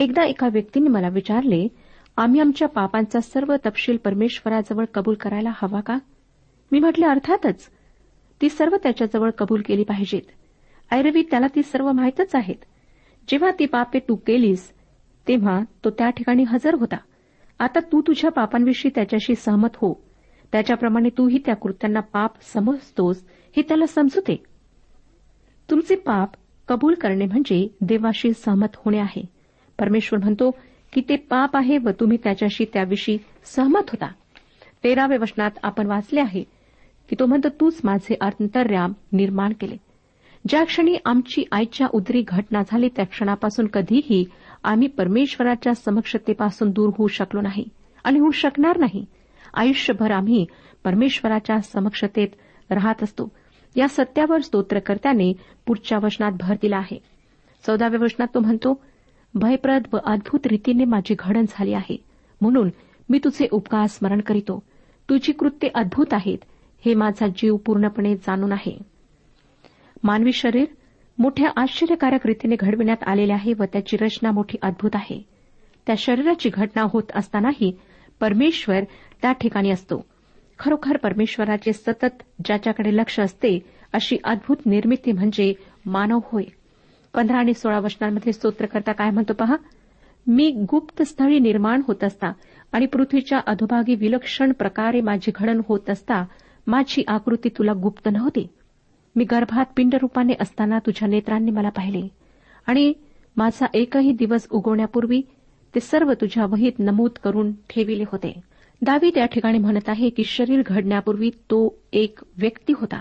एकदा 0.00 0.24
एका 0.24 0.48
व्यक्तीने 0.52 0.88
मला 0.88 1.08
विचारले 1.08 1.68
आम्ही 2.16 2.40
आमच्या 2.40 2.68
पापांचा 2.68 3.20
सर्व 3.20 3.56
तपशील 3.66 3.96
परमेश्वराजवळ 3.96 4.84
कबूल 4.94 5.14
करायला 5.14 5.50
हवा 5.50 5.80
का? 5.80 5.98
मी 6.72 6.78
म्हटले 6.78 7.06
अर्थातच. 7.06 7.68
ती 8.42 8.48
सर्व 8.48 8.76
त्याच्याजवळ 8.82 9.30
कबूल 9.30 9.62
केली 9.66 9.84
पाहिजेत. 9.84 10.22
ऐरवी 10.92 11.22
त्याला 11.22 11.46
ती 11.46 11.62
सर्व 11.62 11.92
माहीतच 11.92 12.34
आहेत. 12.34 12.64
जेव्हा 13.28 13.50
ती 13.50 13.66
पापे 13.66 13.98
तू 13.98 14.14
केलीस 14.14 14.72
तेव्हा 15.28 15.60
तो 15.84 15.90
त्या 15.90 16.10
ठिकाणी 16.10 16.42
हजर 16.42 16.74
होता. 16.74 16.96
आता 17.58 17.80
तू 17.80 18.00
तुझ्या 18.00 18.30
पापांविषयी 18.30 18.90
त्याच्याशी 18.94 19.34
सहमत 19.34 19.68
हो. 19.74 20.02
त्याच्याप्रमाणे 20.52 21.08
तूही 21.08 21.38
त्या 21.46 21.56
कृत्यांना 21.56 22.00
पाप 22.00 22.30
समजतोस 22.42 23.24
हे 23.56 23.62
त्याला 23.62 23.86
समजू 23.86 24.20
दे 24.20 24.42
तुमचे 25.70 25.94
पाप 25.94 26.30
कबूल 26.68 26.94
करणे 26.94 27.26
म्हणजे 27.26 27.76
देवाशी 27.80 28.32
सहमत 28.32 28.76
होणे 28.76 28.98
आहे. 28.98 29.24
परमेश्वर 29.78 30.18
म्हणतो 30.18 30.50
की 30.92 31.00
ते 31.08 31.16
पाप 31.16 31.56
आहे 31.56 31.78
व 31.78 31.90
तुम्ही 32.00 32.18
त्याच्याशी 32.24 32.64
त्याविषयी 32.72 33.18
सहमत 33.44 33.90
होता. 33.90 34.12
तेराव्या 34.84 35.18
वचनात 35.20 35.50
आपण 35.62 35.86
वाचले 35.86 36.20
आहे 36.20 36.42
की 37.08 37.16
तो 37.20 37.26
म्हणतो 37.26 37.48
तूच 37.48 37.80
माझे 37.84 38.16
अंतर्याम 38.20 38.92
निर्माण 39.12 39.52
केले. 39.60 39.76
ज्या 40.48 40.64
क्षणी 40.64 40.96
आमची 41.04 41.44
आईच्या 41.52 41.86
उदरी 41.92 42.24
घटना 42.28 42.62
झाली 42.68 42.88
त्या 42.88 43.04
क्षणापासून 43.04 43.66
कधीही 43.66 44.24
आम्ही 44.64 44.88
परमेश्वराच्या 44.88 45.74
समक्षतेपासून 45.74 46.70
दूर 46.70 46.90
होऊ 46.98 47.06
शकलो 47.06 47.40
नाही 47.40 47.64
आणि 48.04 48.18
होऊ 48.18 48.30
शकणार 48.30 48.78
नाही. 48.78 49.04
आयुष्यभर 49.54 50.10
आम्ही 50.10 50.46
परमेश्वराच्या 50.84 51.60
समक्षतेत 51.60 52.28
राहत 52.70 53.02
असतो. 53.02 53.32
या 53.76 53.88
सत्यावर 53.88 54.40
स्तोत्रकर्त्याने 54.40 55.32
पुढच्या 55.66 55.98
वचनात 56.02 56.32
भर 56.40 56.54
दिला 56.62 56.76
आहे. 56.76 57.02
चौदाव्या 57.66 58.00
वचनात 58.02 58.26
तो 58.34 58.40
म्हणतो 58.40 58.84
भयप्रद 59.34 59.82
व 59.92 59.96
अद्भुत 60.04 60.46
रीतीने 60.46 60.84
माझी 60.84 61.14
घडण 61.18 61.44
झाली 61.48 61.72
आहे. 61.72 62.04
म्हणून 62.40 62.70
मी 63.08 63.18
तुझे 63.18 63.48
उपकार 63.50 63.86
स्मरण 63.86 64.20
करीतो. 64.20 64.62
तुझी 65.10 65.32
कृत्ये 65.32 65.70
अद्भुत 65.74 66.06
आहेत. 66.12 66.38
हे 66.84 66.94
माझा 66.94 67.26
जीव 67.26 67.56
पूर्णपणे 67.56 68.16
जाणून 68.16 68.52
आहे. 68.52 68.78
मानवी 70.02 70.32
शरीर 70.32 70.64
मोठ्या 71.18 71.50
आश्चर्यकारक 71.56 72.26
रीतीने 72.26 72.56
घडविण्यात 72.56 73.08
आलेले 73.08 73.32
आहे 73.32 73.52
व 73.58 73.64
त्याची 73.64 73.96
रचना 73.96 74.30
मोठी 74.30 74.58
अद्भुत 74.62 74.90
आहे. 74.94 75.26
त्या 75.86 75.94
शरीराची 75.98 76.50
घटना 76.54 76.86
होत 76.92 77.02
असतानाही 77.14 77.78
परमेश्वर 78.20 78.80
त्या 79.22 79.32
ठिकाणी 79.32 79.70
असतो. 79.70 80.04
खरोखर 80.62 80.96
परमेश्वराचे 80.96 81.72
सतत 81.72 82.22
ज्याच्याकडे 82.44 82.96
लक्ष 82.96 83.20
असते 83.20 83.58
अशी 83.92 84.16
अद्भुत 84.24 84.56
निर्मिती 84.66 85.12
म्हणजे 85.12 85.54
मानव 85.86 86.18
होय. 86.24 86.42
पंधरा 87.14 87.38
आणि 87.38 87.54
सोळा 87.54 87.78
वचनांमध्ये 87.78 88.32
स्तोत्रकर्ता 88.32 88.92
काय 88.92 89.10
म्हणतो 89.10 89.32
पहा? 89.32 89.56
मी 90.26 90.50
गुप्त 90.50 91.02
स्थळी 91.02 91.38
निर्माण 91.38 91.82
होत 91.88 92.04
असता 92.04 92.32
आणि 92.72 92.86
पृथ्वीच्या 92.86 93.40
अधोभागी 93.46 93.94
विलक्षण 93.94 94.52
प्रकारे 94.52 95.00
माझी 95.00 95.32
घडण 95.34 95.60
होत 95.68 95.90
असता 95.90 96.24
माझी 96.66 97.04
आकृती 97.08 97.48
तुला 97.48 97.72
गुप्त 97.72 98.08
नव्हती. 98.12 98.46
मी 99.16 99.24
गर्भात 99.24 99.64
पिंडरूपाने 99.76 100.32
असताना 100.40 100.78
तुझ्या 100.78 101.08
नेत्रांनी 101.08 101.50
मला 101.50 101.68
पाहिले. 101.68 102.08
आणि 102.66 102.92
माझा 103.36 103.66
एकही 103.74 104.12
दिवस 104.12 104.46
उगवण्यापूर्वी 104.50 105.22
ते 105.74 105.80
सर्व 105.80 106.12
तुझ्या 106.12 106.44
वहीत 106.44 106.72
नमूद 106.78 107.10
करून 107.24 107.52
ठेविले 107.52 108.04
होते. 108.12 108.51
दावीद 108.84 109.18
या 109.18 109.26
ठिकाणी 109.26 109.58
म्हणत 109.58 109.88
आहे 109.88 110.10
की 110.10 110.24
शरीर 110.24 110.62
घडण्यापूर्वी 110.66 111.30
तो 111.30 111.78
एक 111.92 112.18
व्यक्ती 112.36 112.72
होता. 112.76 113.00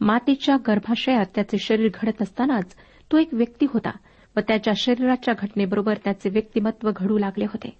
मातेच्या 0.00 0.56
गर्भाशयात 0.56 1.26
त्याचे 1.34 1.58
शरीर 1.58 1.88
घडत 1.94 2.22
असतानाच 2.22 2.74
तो 3.12 3.18
एक 3.18 3.28
व्यक्ती 3.32 3.66
होता 3.68 3.90
व 4.36 4.40
त्याच्या 4.40 4.72
शरीराच्या 4.76 5.34
घटनेबरोबर 5.38 5.94
त्याचे 6.04 6.28
व्यक्तिमत्व 6.28 6.90
घडू 6.96 7.18
लागले 7.18 7.44
होते. 7.44 7.76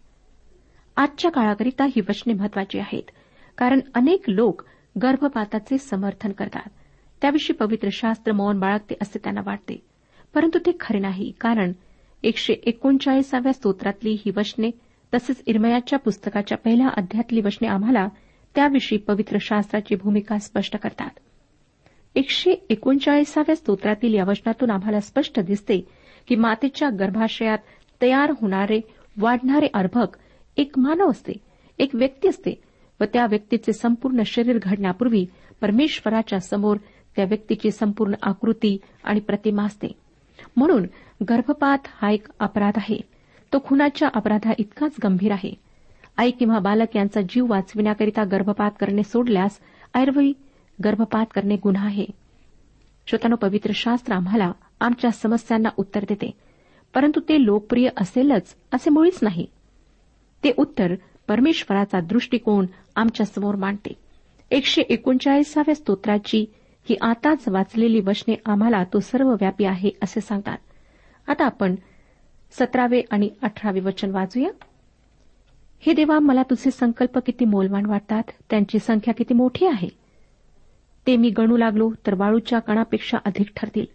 आजच्या 0.97 1.31
काळाकरिता 1.31 1.85
ही 1.85 2.01
वचने 2.01 2.33
महत्वाची 2.33 2.79
आहेत 2.79 3.11
कारण 3.59 3.81
अनेक 3.95 4.23
लोक 4.29 4.63
गर्भपाताचे 5.03 5.79
समर्थन 5.79 6.33
करतात. 6.33 6.69
त्याविषयी 7.21 7.57
पवित्र 7.57 7.89
शास्त्र 7.93 8.33
मौन 8.33 8.61
बाळगते 8.61 8.95
असे 9.03 9.19
त्यांना 9.19 9.41
वाटते. 9.47 9.83
परंतु 10.35 10.59
ते 10.59 10.71
खरे 10.81 10.99
नाही 10.99 11.33
कारण 11.41 11.73
एकशे 12.23 12.53
एकोणचाळीसाव्या 12.53 13.53
स्तोत्रातली 13.53 14.13
ही 14.13 14.31
वचने 14.37 14.71
तसेच 15.15 15.43
इरमयाच्या 15.47 15.99
पुस्तकाच्या 15.99 16.59
पहिल्या 16.59 16.89
अध्यातली 16.97 17.41
वचने 17.41 17.69
आम्हाला 17.69 18.09
त्याविषयी 18.55 18.99
पवित्र 18.99 19.37
शास्त्राची 19.41 19.95
भूमिका 19.95 20.39
स्पष्ट 20.39 20.77
करतात. 20.77 21.11
एकशे 22.15 22.51
एकोणचाळीसाव्या 22.71 23.57
स्तोत्रातील 23.57 24.15
या 24.15 24.25
वचनातून 24.25 24.71
आम्हाला 24.71 25.01
स्पष्ट 25.01 25.41
दिसते 25.41 25.89
की 26.29 26.35
मातेच्या 26.35 26.91
गर्भाशयात 26.91 27.59
तयार 28.03 28.33
होणारे 28.41 28.81
वाढणारे 29.19 29.67
अर्भक 29.75 30.17
एक 30.57 30.79
मानव 30.79 31.11
असते 31.11 31.33
एक 31.79 31.95
व्यक्ती 31.95 32.29
असते 32.29 32.63
व 33.01 33.05
त्या 33.05 33.27
व्यक्तीचे 33.27 33.73
संपूर्ण 33.73 34.23
शरीर 34.27 34.59
घडण्यापूर्वी 34.63 35.27
परमेश्वराच्या 35.61 36.41
समोर 36.41 36.77
त्या 37.17 37.25
व्यक्तीची 37.25 37.71
संपूर्ण 37.71 38.13
आकृती 38.23 38.79
आणि 39.05 39.21
प्रतिमा 39.21 39.65
असते. 39.65 39.89
म्हणून 40.57 40.87
गर्भपात 41.31 41.79
हा 41.87 42.11
एक 42.11 42.27
अपराध 42.41 42.73
आहे. 42.77 43.01
तो 43.53 43.59
खुनाच्या 43.65 44.09
अपराधा 44.15 44.53
इतकाच 44.59 44.93
गंभीर 45.05 45.33
आहे. 45.33 45.55
आई 46.17 46.31
किंवा 46.31 46.59
बालक 46.59 46.97
यांचा 46.97 47.21
जीव 47.21 47.47
वाचविण्याकरिता 47.51 48.25
गर्भपात 48.25 48.71
करणे 48.81 49.03
सोडल्यास 49.03 49.59
ऐरवी 49.95 50.33
गर्भपात 50.85 51.27
करणे 51.35 51.57
गुन्हा 51.57 51.87
आहे. 51.87 52.07
श्रोतानो 53.07 53.37
पवित्र 53.37 53.71
शास्त्र 53.75 54.15
आम्हाला 54.15 54.53
आमच्या 54.81 55.11
समस्यांना 55.11 55.69
उत्तर 55.77 56.05
देते. 56.09 56.31
परंतु 56.95 57.21
ते 57.21 57.45
लोकप्रिय 57.45 57.89
असेलच 57.97 58.57
असे 58.73 58.91
मुळीच 58.91 59.19
नाही. 59.23 59.47
ते 60.45 60.53
उत्तर 60.57 60.95
परमेश्वराचा 61.29 62.01
दृष्टिकोन 62.01 62.67
आमच्यासमोर 62.97 63.55
मांडते. 63.55 63.93
एकशे 64.51 64.83
एकोणचाळीसाव्या 64.83 65.75
स्तोत्राची 65.75 66.47
ही 66.89 66.97
आताच 67.01 67.49
वाचलेली 67.49 68.01
वचने 68.01 68.35
आम्हाला 68.47 68.85
तो 68.85 69.01
सर्व 69.01 69.31
व्यापी 69.31 69.65
आहे 69.65 69.91
असे 70.03 70.21
सांगतात. 70.21 70.59
आता 71.29 71.45
आपण 71.45 71.75
सतरावे 72.51 73.03
आणि 73.11 73.31
अठरावे 73.43 73.81
वचन 73.81 74.11
वाचूया. 74.11 74.51
हे 75.81 75.93
देवा 75.93 76.19
मला 76.19 76.43
तुझे 76.43 76.71
संकल्प 76.71 77.19
किती 77.19 77.45
मोलवान 77.45 77.87
वाटतात. 77.87 78.23
त्यांची 78.51 78.79
संख्या 78.79 79.15
किती 79.15 79.35
मोठी 79.35 79.67
आहे. 79.67 79.89
ते 81.07 81.17
मी 81.17 81.31
गणू 81.31 81.57
लागलो 81.57 81.91
तर 82.07 82.15
वाळूच्या 82.15 82.59
कणापेक्षा 82.59 83.19
अधिक 83.25 83.51
ठरतील. 83.57 83.87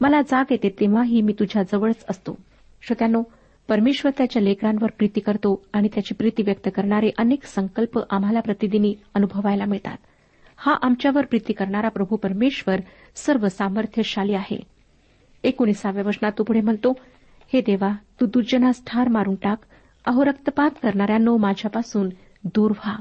मला 0.00 0.22
जाग 0.22 0.44
येते 0.50 0.68
तेव्हाही 0.80 1.22
मी 1.22 1.32
तुझ्या 1.32 1.62
जवळच 1.62 2.04
असतो. 2.10 2.38
श्रोत्यानो 2.82 3.22
परमेश्वर 3.68 4.12
त्याच्या 4.18 4.42
लेकरांवर 4.42 4.90
प्रीती 4.90 5.20
करतो 5.20 5.64
आणि 5.72 5.88
त्याची 5.94 6.14
प्रीती 6.14 6.42
व्यक्त 6.42 6.68
करणारे 6.74 7.10
अनेक 7.18 7.44
संकल्प 7.44 8.00
आम्हाला 8.10 8.40
प्रतिदिनी 8.40 8.94
अनुभवायला 9.14 9.64
मिळतात. 9.64 9.96
हा 10.56 10.76
आमच्यावर 10.82 11.24
प्रीती 11.24 11.52
करणारा 11.52 11.88
प्रभू 11.88 12.16
परमेश्वर 12.16 12.76
सर्व 13.14 13.48
सामर्थ्यशाली 13.48 14.34
आहे. 14.34 14.60
एकोणीसाव्या 15.44 16.02
वचनात 16.06 16.32
तो 16.38 16.42
पुढे 16.42 16.60
म्हणतो 16.60 16.92
हे 17.52 17.60
देवा 17.60 17.96
तू 18.20 18.26
दुर्जनास 18.26 18.82
ठार 18.86 19.08
मारून 19.08 19.34
टाक. 19.34 19.58
अहो 20.06 20.24
रक्तपात 20.24 20.70
करणाऱ्या 20.82 21.18
नो 21.18 21.36
माझ्यापासून 21.36 22.08
दूर 22.44 22.70
व्हा. 22.70 22.96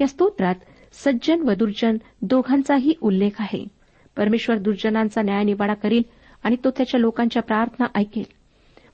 या 0.00 0.06
स्तोत्रात 0.06 0.54
सज्जन 0.92 1.40
व 1.40 1.52
दुर्जन 1.54 1.96
दोघांचाही 2.22 2.94
उल्लेख 3.00 3.30
आहे. 3.38 3.64
परमेश्वर 4.16 4.58
दुर्जनांचा 4.58 5.22
न्यायनिवाडा 5.22 5.74
करील 5.74 6.02
आणि 6.42 6.56
तो 6.64 6.70
त्याच्या 6.70 7.00
लोकांच्या 7.00 7.42
प्रार्थना 7.42 7.86
ऐकेल. 7.94 8.24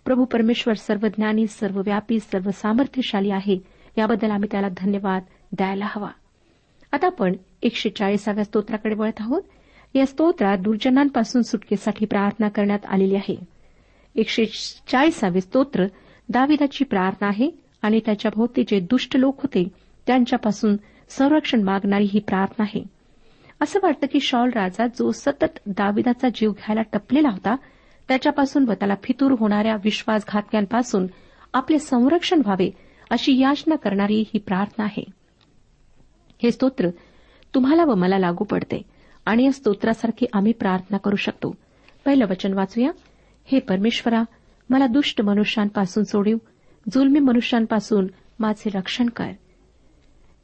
प्रभू 0.04 0.24
परमेश्वर 0.24 0.74
सर्वज्ञानी 0.74 1.46
सर्वव्यापी 1.46 2.20
सर्व 2.20 2.50
सामर्थ्यशाली 2.50 3.30
आहे. 3.30 3.58
याबद्दल 3.98 4.30
आम्ही 4.30 4.48
त्याला 4.52 4.68
धन्यवाद 4.68 5.22
द्यायला 5.52 5.86
हवा. 5.88 6.10
आता 6.92 7.06
आपण 7.06 7.34
एकशे 7.62 7.90
चाळीसाव्या 7.90 8.44
स्तोत्राकडे 8.44 8.94
वळत 8.94 9.20
आहोत. 9.20 9.42
या 9.94 10.06
स्तोत्रात 10.06 10.58
दुर्जनांपासून 10.58 11.42
सुटकेसाठी 11.42 12.06
प्रार्थना 12.06 12.48
करण्यात 12.48 12.86
आलेली 12.88 13.14
आहे. 13.14 13.57
एकशे 14.14 14.46
चाळीसावे 14.88 15.40
स्तोत्र 15.40 15.86
दाविदाची 16.28 16.84
प्रार्थना 16.84 17.28
आहे 17.28 17.50
आणि 17.82 18.00
त्याच्या 18.06 18.30
भोवती 18.34 18.62
जे 18.62 18.80
दुष्ट 18.80 19.16
लोक 19.16 19.36
होते 19.38 19.68
त्यांच्यापासून 20.06 20.76
संरक्षण 21.08 21.62
मागणारी 21.62 22.04
ही 22.04 22.20
प्रार्थना 22.20 22.62
आहे. 22.62 22.84
असं 23.60 23.80
वाटतं 23.82 24.06
की 24.12 24.20
शॉल 24.20 24.50
राजा 24.50 24.86
जो 24.86 25.12
सतत 25.12 25.58
दाविदाचा 25.66 26.28
जीव 26.34 26.50
घ्यायला 26.50 26.82
टपलेला 26.82 27.28
होता 27.28 27.56
त्याच्यापासून 28.08 28.68
व 28.68 28.72
त्याला 28.72 28.94
फितूर 29.02 29.34
होणाऱ्या 29.38 29.76
विश्वासघातक्यांपासून 29.84 31.06
आपले 31.54 31.78
संरक्षण 31.78 32.40
व्हावे 32.44 32.70
अशी 33.10 33.38
याचना 33.38 33.76
करणारी 33.76 34.20
ही 34.20 34.38
प्रार्थना 34.38 34.84
आहे. 34.84 35.04
हे 36.42 36.50
स्तोत्र 36.50 36.88
तुम्हाला 37.54 37.84
व 37.84 37.94
मला 37.94 38.18
लागू 38.18 38.44
पडते 38.44 38.82
आणि 39.26 39.44
या 39.44 39.52
स्तोत्रासारखी 39.52 40.26
आम्ही 40.32 40.52
प्रार्थना 40.52 40.96
करू 40.96 41.16
शकतो. 41.16 41.54
पहिलं 42.04 42.26
वचन 42.26 42.52
वाचूया. 42.52 42.90
हे 43.52 43.58
परमेश्वरा 43.60 44.22
मला 44.70 44.86
दुष्ट 44.86 45.22
मनुष्यांपासून 45.22 46.04
सोडीव 46.04 46.36
जुलमी 46.92 47.18
मनुष्यांपासून 47.18 48.06
माझे 48.38 48.70
रक्षण 48.74 49.06
कर. 49.06 49.30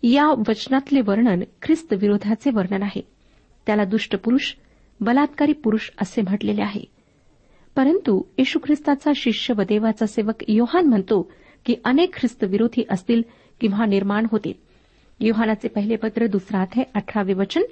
या 0.03 0.27
वचनातले 0.27 1.01
वर्णन 1.01 1.43
ख्रिस्त 1.63 1.93
विरोधाचे 1.93 2.51
वर्णन 2.51 2.83
आहे. 2.83 3.01
त्याला 3.67 3.85
दुष्ट 3.85 4.17
पुरुष 4.17 4.55
बलात्कारी 5.01 5.53
पुरुष 5.53 5.91
असे 6.03 6.23
म्हटलेले 6.23 6.63
आहे. 6.63 6.85
परंतु 7.77 8.23
येशू 8.39 8.59
ख्रिस्ताचा 8.65 9.11
शिष्य 9.17 9.55
व 9.59 9.63
देवाचा 9.63 10.07
सेवक 10.07 10.45
योहान 10.49 10.87
म्हणतो 10.87 11.33
की 11.67 11.75
अनेक 11.85 12.15
ख्रिस्त 12.15 12.45
विरोधी 12.45 12.85
असतील 12.91 13.23
किंवा 13.61 13.87
निर्माण 13.87 14.27
होतील. 14.31 14.53
योहानाचे 15.21 15.69
पहिले 15.69 15.97
पत्र 15.97 16.27
दुसरा 16.27 16.61
अध्याय 16.61 16.91
अठरावे 16.95 17.35
वचन. 17.35 17.63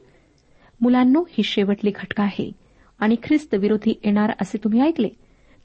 मुलांनो 0.80 1.24
ही 1.30 1.42
शेवटली 1.42 1.90
घटका 1.90 2.22
आहे 2.22 2.52
आणि 2.98 3.16
ख्रिस्त 3.22 3.54
विरोधी 3.54 4.00
येणार 4.04 4.30
असे 4.40 4.58
तुम्ही 4.64 4.80
ऐकले. 4.80 5.08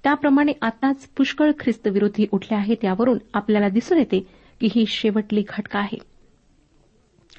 त्याप्रमाणे 0.07 0.51
आताच 0.61 1.07
पुष्कळ 1.07 1.51
ख्रिस्तविरोधी 1.59 2.25
उठले 2.31 2.55
आहेत 2.55 2.77
यावरून 2.83 3.17
आपल्याला 3.33 3.69
दिसून 3.69 3.97
येते 3.97 4.19
की 4.61 4.67
ही 4.75 4.85
शेवटली 4.85 5.43
घटका 5.49 5.79
आहे. 5.79 5.97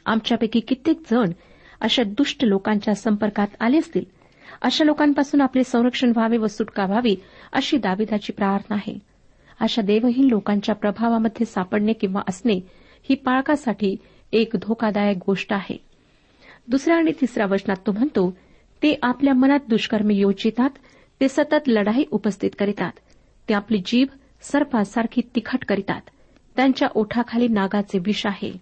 आमच्यापैकी 0.07 0.61
कित्येक 0.61 1.01
जण 1.11 1.31
अशा 1.81 2.03
दुष्ट 2.03 2.45
लोकांच्या 2.45 2.95
संपर्कात 2.95 3.47
आले 3.61 3.79
असतील. 3.79 4.05
अशा 4.63 4.85
लोकांपासून 4.85 5.41
आपले 5.41 5.65
संरक्षण 5.65 6.13
व्हावे 6.17 6.37
व 6.37 6.47
सुटका 6.47 6.87
व्हावी 6.87 7.17
अशी 7.53 7.77
दाविदाची 7.77 8.33
प्रार्थना 8.33 8.77
आहे. 8.77 8.99
अशा 9.61 9.83
देवहीन 9.83 10.29
लोकांच्या 10.29 10.75
प्रभावामध्ये 10.75 11.47
सापडणे 11.47 11.93
किंवा 11.93 12.23
असणे 12.29 12.61
ही 13.03 13.15
पाळकासाठी 13.15 13.97
एक 14.33 14.53
धोकादायक 14.63 15.17
गोष्ट 15.27 15.53
आहे. 15.53 15.77
दुसऱ्या 16.69 16.97
आणि 16.97 17.13
तिसऱ्या 17.21 17.47
वचनात 17.47 17.77
तो 17.87 17.93
म्हणतो 17.93 18.31
ते 18.83 18.99
आपल्या 19.03 19.35
मनात 19.35 19.61
दुष्कर्मी 19.69 20.15
योजितात 20.15 20.71
ते 21.21 21.29
सतत 21.29 21.69
लढाई 21.69 22.05
उपस्थित 22.11 22.51
करीतात. 22.59 22.93
ते 23.49 23.55
आपली 23.55 23.83
जीभ 23.87 24.07
सर्पासारखी 24.43 25.21
तिखट 25.35 25.65
करीतात. 25.65 26.01
त्यांच्या 26.57 26.89
ओठाखाली 26.95 27.49
नागाचे 27.49 27.99
विष 27.99 28.27
आहे. 28.27 28.53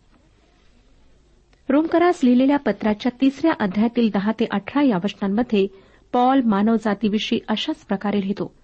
रोमकरास 1.69 2.21
लिहिलेल्या 2.25 2.57
पत्राच्या 2.57 3.13
तिसऱ्या 3.21 3.53
अध्यायातील 3.61 4.11
दहा 4.15 4.33
ते 4.33 4.45
अठरा 4.51 4.83
या 4.83 4.97
वचनांमध्ये 4.97 5.67
पॉल 6.13 6.41
मानवजातीविषयी 6.41 7.41
अशाच 7.49 7.77
प्रकारे 7.77 8.21
लिहितो. 8.21 8.55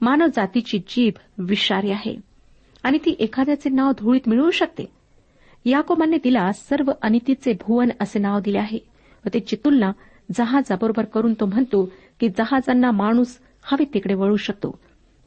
मानवजातीची 0.00 0.78
जीभ 0.78 1.12
विषारी 1.38 1.90
आहे. 1.90 2.16
आणि 2.82 2.98
ती 2.98 3.16
एखाद्याचे 3.18 3.70
नाव 3.70 3.92
धुळीत 3.92 4.20
मिळवू 4.26 4.50
शकते. 4.50 4.84
याकोबाने 5.64 6.16
तिला 6.24 6.52
सर्व 6.52 6.92
अनितीचे 7.02 7.52
भुवन 7.52 7.88
असे 8.00 8.18
नाव 8.18 8.40
दिले 8.40 8.58
आहे 8.58 8.78
व 9.24 9.28
त्याची 9.32 9.56
तुलना 9.56 9.92
जहाजाबरोबर 10.34 11.04
करून 11.04 11.34
तो 11.34 11.46
म्हणतो 11.46 11.92
की 12.20 12.28
जहाजांना 12.28 12.90
माणूस 12.90 13.38
हवे 13.62 13.84
तिकडे 13.94 14.14
वळू 14.14 14.36
शकतो. 14.36 14.78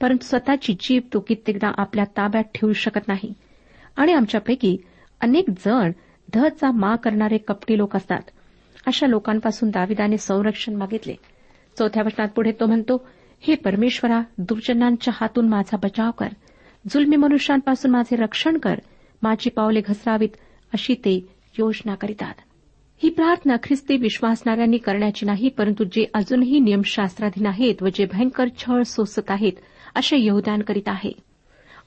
परंतु 0.02 0.26
स्वतःची 0.26 0.74
जीभ 0.74 1.02
तो 1.14 1.20
कित्येकदा 1.20 1.72
आपल्या 1.78 2.06
ताब्यात 2.06 2.44
ठेवू 2.44 2.74
शकत 2.74 3.08
नाही. 3.08 3.34
आणि 3.98 4.14
आमच्यापैकी 4.14 4.78
अनेक 5.22 5.50
जण 5.50 5.92
धचा 6.34 6.72
मा 6.72 6.96
करणारे 6.96 7.38
कपटी 7.38 7.78
लोक 7.78 7.96
असतात. 7.96 8.20
अशा 8.88 9.08
लोकांपासून 9.08 9.70
दाविदाने 9.70 10.18
संरक्षण 10.18 10.76
मागितले. 10.76 11.16
चौथ्या 11.80 12.04
वचनात 12.06 12.28
पुढे 12.28 12.52
तो 12.52 12.66
म्हणतो 12.66 13.08
हे 13.42 13.56
परमेश्वरा 13.56 14.22
दुर्जनांच्या 14.38 15.14
हातून 15.18 15.50
माझा 15.50 15.78
बचाव 15.78 16.12
कर. 16.12 16.28
जुलमी 16.90 17.16
मनुष्यांपासून 17.16 17.92
माझे 17.92 18.16
रक्षण 18.16 18.58
कर. 18.58 18.76
माझी 19.22 19.50
पावले 19.50 19.82
घसरावीत 19.82 20.30
अशी 20.74 20.94
ते 20.94 21.28
योजना 21.60 21.96
करीतात. 21.96 22.34
ही 23.04 23.10
प्रार्थना 23.10 23.56
ख्रिस्ती 23.64 23.96
विश्वासणाऱ्यांनी 23.98 24.78
करण्याची 24.78 25.26
नाही 25.26 25.50
परंतु 25.50 25.84
जे 25.84 26.06
अजूनही 26.14 26.60
नियमशास्त्राधीन 26.60 27.46
आहेत 27.46 27.82
व 27.84 27.88
जे 27.94 28.06
भयंकर 28.06 28.48
छळ 28.58 28.84
सोसत 28.84 29.32
आहेत 29.32 29.60
अशा 29.96 30.16
योगदान 30.16 30.62
करीत 30.62 30.88
आहे. 30.88 31.12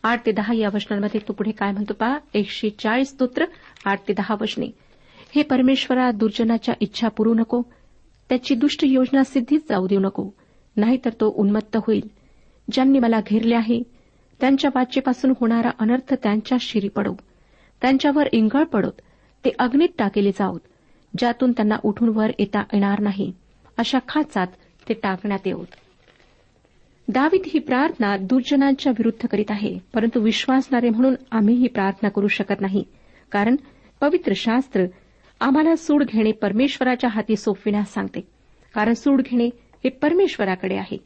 आठ 0.03 0.27
ते 0.27 0.33
दहा 0.33 0.55
या 0.55 0.69
वचनांमध्ये 0.75 1.21
तो 1.29 1.33
पुढे 1.33 1.51
काय 1.51 1.73
म्हणतो 1.73 1.95
पहा? 1.95 2.19
एकशे 2.35 2.71
चाळीस 2.71 3.09
स्तोत्र 3.09 3.45
आठ 3.85 4.07
ते 4.09 4.13
दहा 4.13 4.35
वचने. 4.41 4.67
हे 5.35 5.43
परमेश्वरा 5.43 6.11
दुर्जनाच्या 6.11 6.75
इच्छा 6.81 7.09
पुरू 7.09 7.35
नको 7.35 7.63
त्याची 8.31 8.55
दुष्ट 8.55 8.85
योजना 8.85 9.25
सिद्धीच 9.25 9.69
जाऊ 9.69 9.87
देऊ 9.87 10.01
नको 10.01 10.29
नाहीतर 10.77 11.11
तो 11.21 11.33
उन्मत्त 11.39 11.77
होईल. 11.77 12.09
ज्यांनी 12.69 12.99
मला 12.99 13.21
घेरले 13.27 13.55
आहे 13.55 13.83
त्यांच्या 14.41 14.71
वाचेपासून 14.75 15.33
होणारा 15.41 15.71
अनर्थ 15.79 16.15
त्यांच्या 16.15 16.59
शिरी 16.61 16.89
पडो 16.89 17.17
त्यांच्यावर 17.83 18.29
इंगळ 18.33 18.65
पडोत 18.65 19.01
ते 19.45 19.51
अग्नीत 19.59 19.89
टाकेले 19.99 20.31
जाऊत 20.31 20.61
ज्यातून 21.19 21.53
त्यांना 21.53 21.77
उठून 21.83 22.09
वर 22.09 22.31
येता 22.39 22.63
येणार 22.73 23.01
नाही. 23.01 23.33
अशा 23.79 23.99
खाचात 24.09 24.47
ते 24.89 24.95
टाकण्यात 24.95 25.47
येऊत. 25.47 25.67
दावीद 27.09 27.43
ही 27.47 27.61
प्रार्थना 27.61 28.17
दुर्जनांच्या 28.17 28.91
विरुद्ध 28.91 29.27
करीत 29.27 29.51
आहे 29.51 29.79
परंतु 29.95 30.21
विश्वासणारे 30.21 30.91
म्हणून 30.91 31.15
आम्ही 31.33 31.55
ही 31.55 31.69
प्रार्थना 31.69 32.09
करू 32.09 32.29
शकत 32.29 32.61
नाही. 32.61 32.85
कारण 33.33 33.57
पवित्र 34.01 34.33
शास्त्र 34.37 34.85
आम्हाला 35.41 35.77
सूड 35.77 36.05
घेणे 36.05 36.33
परमेश्वराच्या 36.33 37.11
हाती 37.11 37.37
सोपविण्यास 37.37 37.95
सांगते. 37.95 38.21
कारण 38.75 38.93
सूड 38.93 39.23
घेणे 39.23 39.47
हे 39.85 39.89
परमेश्वराकडे 39.89 40.77
आहे. 40.77 40.97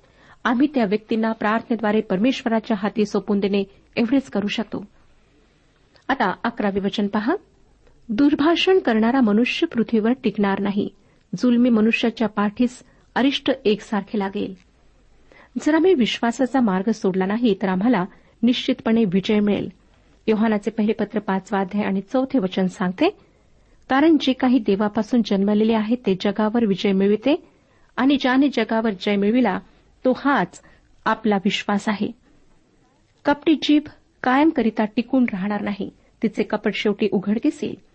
आम्ही 0.44 0.68
त्या 0.74 0.84
व्यक्तींना 0.84 1.32
प्रार्थनेद्वारे 1.32 2.00
परमेश्वराच्या 2.00 2.76
हाती 2.80 3.06
सोपून 3.06 3.40
देणे 3.40 3.64
एवढेच 3.96 4.30
करू 4.30 4.46
शकतो. 4.46 4.84
आता 6.08 6.34
अकरावे 6.44 6.80
वचन 6.80 7.06
पहा. 7.06 7.34
दुर्भाषण 8.12 8.78
करणारा 8.78 9.20
मनुष्य 9.20 9.66
पृथ्वीवर 9.66 10.12
टिकणार 10.24 10.60
नाही. 10.60 10.88
जुलमी 11.38 11.68
मनुष्याच्या 11.68 12.28
पाठीस 12.28 12.82
अरिष्ट 13.14 13.50
एकसारखे 13.64 14.18
लागेल. 14.18 14.54
जर 15.60 15.74
आम्ही 15.74 15.94
विश्वासाचा 15.94 16.60
मार्ग 16.60 16.90
सोडला 16.90 17.26
नाही 17.26 17.54
तर 17.62 17.68
आम्हाला 17.68 18.04
निश्चितपणे 18.42 19.04
विजय 19.04 19.40
मिळेल. 19.40 19.68
योहानाचे 20.26 20.70
पहिले 20.70 20.92
पत्र 20.92 21.18
पाचवा 21.18 21.60
अध्याय 21.60 21.84
आणि 21.84 22.00
चौथे 22.00 22.38
वचन 22.38 22.66
सांगते 22.66 23.10
कारण 23.90 24.16
जे 24.20 24.32
काही 24.32 24.58
देवापासून 24.58 25.22
जन्मलेले 25.26 25.74
आहे 25.74 25.94
ते 25.94 26.14
जगावर 26.20 26.64
विजय 26.64 26.92
मिळविते 26.92 27.48
आणि 27.96 28.16
ज्याने 28.20 28.48
जगावर 28.48 28.90
जय 28.90 29.16
मिळविला 29.16 29.58
तो 30.04 30.12
हाच 30.12 30.60
आपला 31.04 31.36
विश्वास 31.36 31.88
आहे. 31.88 32.10
कपटी 33.24 33.54
जीभ 33.62 33.82
कायमकरिता 34.22 34.84
टिकून 34.84 35.26
राहणार 35.32 35.60
नाही. 35.60 35.90
तिचे 36.22 36.42
कपट 36.42 36.74
शेवटी 36.74 37.08
उघडकीस 37.12 37.64
येईल. 37.64 37.89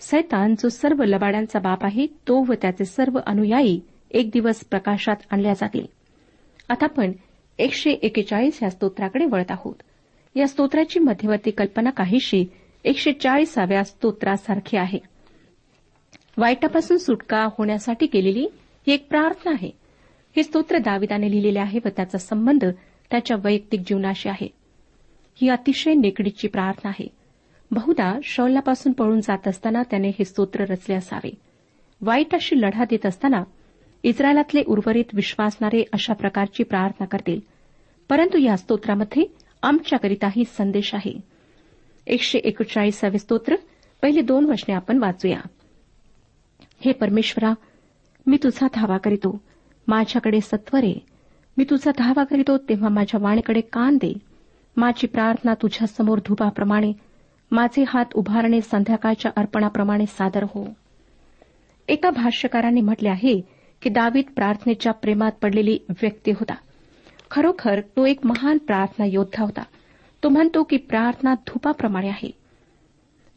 सैतान 0.00 0.54
जो 0.54 0.68
सर्व 0.68 1.04
लबाड्यांचा 1.04 1.58
बाप 1.58 1.84
आहे 1.84 2.06
तो 2.06 2.44
व 2.48 2.52
त्याचे 2.62 2.84
सर्व 2.84 3.18
अनुयायी 3.26 3.80
एक 4.10 4.30
दिवस 4.32 4.64
प्रकाशात 4.64 5.16
आणल्या 5.30 5.52
जातील. 5.52 5.86
आता 6.68 6.84
आपण 6.84 7.12
एकशे 7.58 7.90
एकेचाळीस 7.90 8.62
या 8.62 8.70
स्तोत्राकडे 8.70 9.24
वळत 9.24 9.50
आहोत. 9.50 9.74
या 10.34 10.48
स्तोत्राची 10.48 10.98
मध्यवर्ती 11.00 11.50
कल्पना 11.50 11.90
काहीशी 11.90 12.46
एकशे 12.84 13.12
चाळीसाव्या 13.12 13.84
स्तोत्रासारखी 13.84 14.76
आहे. 14.76 14.98
वाईटापासून 16.38 16.96
सुटका 16.96 17.48
होण्यासाठी 17.58 18.06
केलेली 18.06 18.46
ही 18.86 18.92
एक 18.92 19.08
प्रार्थना 19.08 19.50
आहे. 19.50 19.70
हे 20.36 20.42
स्तोत्र 20.42 20.78
दाविदाने 20.78 21.30
लिहिलेले 21.30 21.58
आहे 21.58 21.78
व 21.84 21.88
त्याचा 21.88 22.18
संबंध 22.18 22.64
त्याच्या 23.10 23.36
वैयक्तिक 23.44 23.80
जीवनाशी 23.80 24.28
आहे. 24.28 24.48
ही 25.34 25.48
अतिशय 25.48 25.94
निकडीची 25.94 26.48
प्रार्थना 26.48 26.88
आहे. 26.88 27.17
बहुधा 27.70 28.18
शौलापासून 28.24 28.92
पळून 28.92 29.20
जात 29.20 29.48
असताना 29.48 29.82
त्याने 29.82 30.08
हे 30.08 30.24
स्तोत्र 30.24 30.64
रचले 30.64 30.94
असावे. 30.94 31.30
वाईटाशी 32.00 32.60
लढा 32.60 32.84
देत 32.84 33.06
असताना 33.06 33.42
इस्रायलातले 34.02 34.62
उर्वरित 34.66 35.04
विश्वासणारे 35.12 35.84
अशा 35.92 36.12
प्रकारची 36.12 36.62
प्रार्थना 36.62 37.06
करतील. 37.06 37.40
परंतु 38.08 38.38
या 38.38 38.56
स्तोत्रामध्ये 38.56 39.24
आमच्याकरिताही 39.62 40.44
संदेश 40.44 40.94
आहे. 40.94 41.20
एकशे 42.06 42.38
एकोचाळीसावे 42.38 43.18
स्तोत्र 43.18 43.56
पहिले 44.02 44.20
दोन 44.20 44.44
वचने 44.44 44.74
आपण 44.74 44.98
वाचूया. 44.98 45.40
हे 46.80 46.92
परमेश्वरा 46.92 47.52
मी 48.26 48.36
तुझा 48.36 48.66
धावा 48.74 48.98
करीतो. 48.98 49.40
माझ्याकडे 49.88 50.40
सत्वरे 50.40 51.06
मी 51.56 51.64
तुझा 51.64 51.90
धावा 51.98 52.24
करीतो 52.24 52.58
तेव्हा 52.58 52.88
माझ्या 52.88 53.24
वाणीकडे 53.24 53.60
कान 53.60 53.96
दे. 53.96 54.12
माझी 54.76 55.06
प्रार्थना 55.06 55.54
तुझ्यासमोर 55.54 56.18
धुपाप्रमाणे 56.18 56.92
माझे 57.50 57.84
हात 57.88 58.04
उभारणे 58.14 58.60
संध्याकाळच्या 58.60 59.30
अर्पणाप्रमाणे 59.36 60.06
सादर 60.06 60.42
हो. 60.42 60.68
एका 61.88 62.10
भाष्यकारांनी 62.10 62.80
म्हटले 62.80 63.08
आहे 63.08 63.40
की 63.82 63.90
दावीद 63.90 64.24
प्रार्थनेच्या 64.36 64.92
प्रेमात 64.92 65.32
पडलेली 65.42 65.78
व्यक्ती 65.88 66.30
होता. 66.30 66.54
खरोखर 67.30 67.80
तो 67.80 68.06
एक 68.06 68.26
महान 68.26 68.58
प्रार्थना 68.58 69.04
योद्धा 69.04 69.44
होता. 69.44 69.62
तो 70.22 70.28
म्हणतो 70.28 70.62
की 70.62 70.76
प्रार्थना 70.76 71.34
धुपाप्रमाणे 71.34 72.08
आहे. 72.08 72.30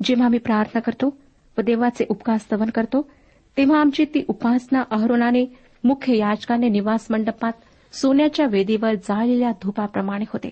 जेव्हा 0.04 0.28
मी 0.28 0.38
प्रार्थना 0.38 0.80
करतो 0.82 1.18
व 1.58 1.62
देवाचे 1.62 2.06
उपकार 2.10 2.38
स्तवन 2.38 2.70
करतो 2.70 3.10
तेव्हा 3.58 3.80
आमची 3.80 4.06
ती 4.06 4.26
उपासना 4.28 4.84
अहरोनाने 4.92 5.46
मुख्य 5.84 6.18
याचकाने 6.18 6.70
निवास 6.70 7.08
मंडपात 7.10 7.52
सोन्याच्या 7.96 8.46
वेदीवर 8.46 8.94
जाळलेल्या 8.94 9.52
धुपाप्रमाणे 9.52 10.26
होते. 10.34 10.50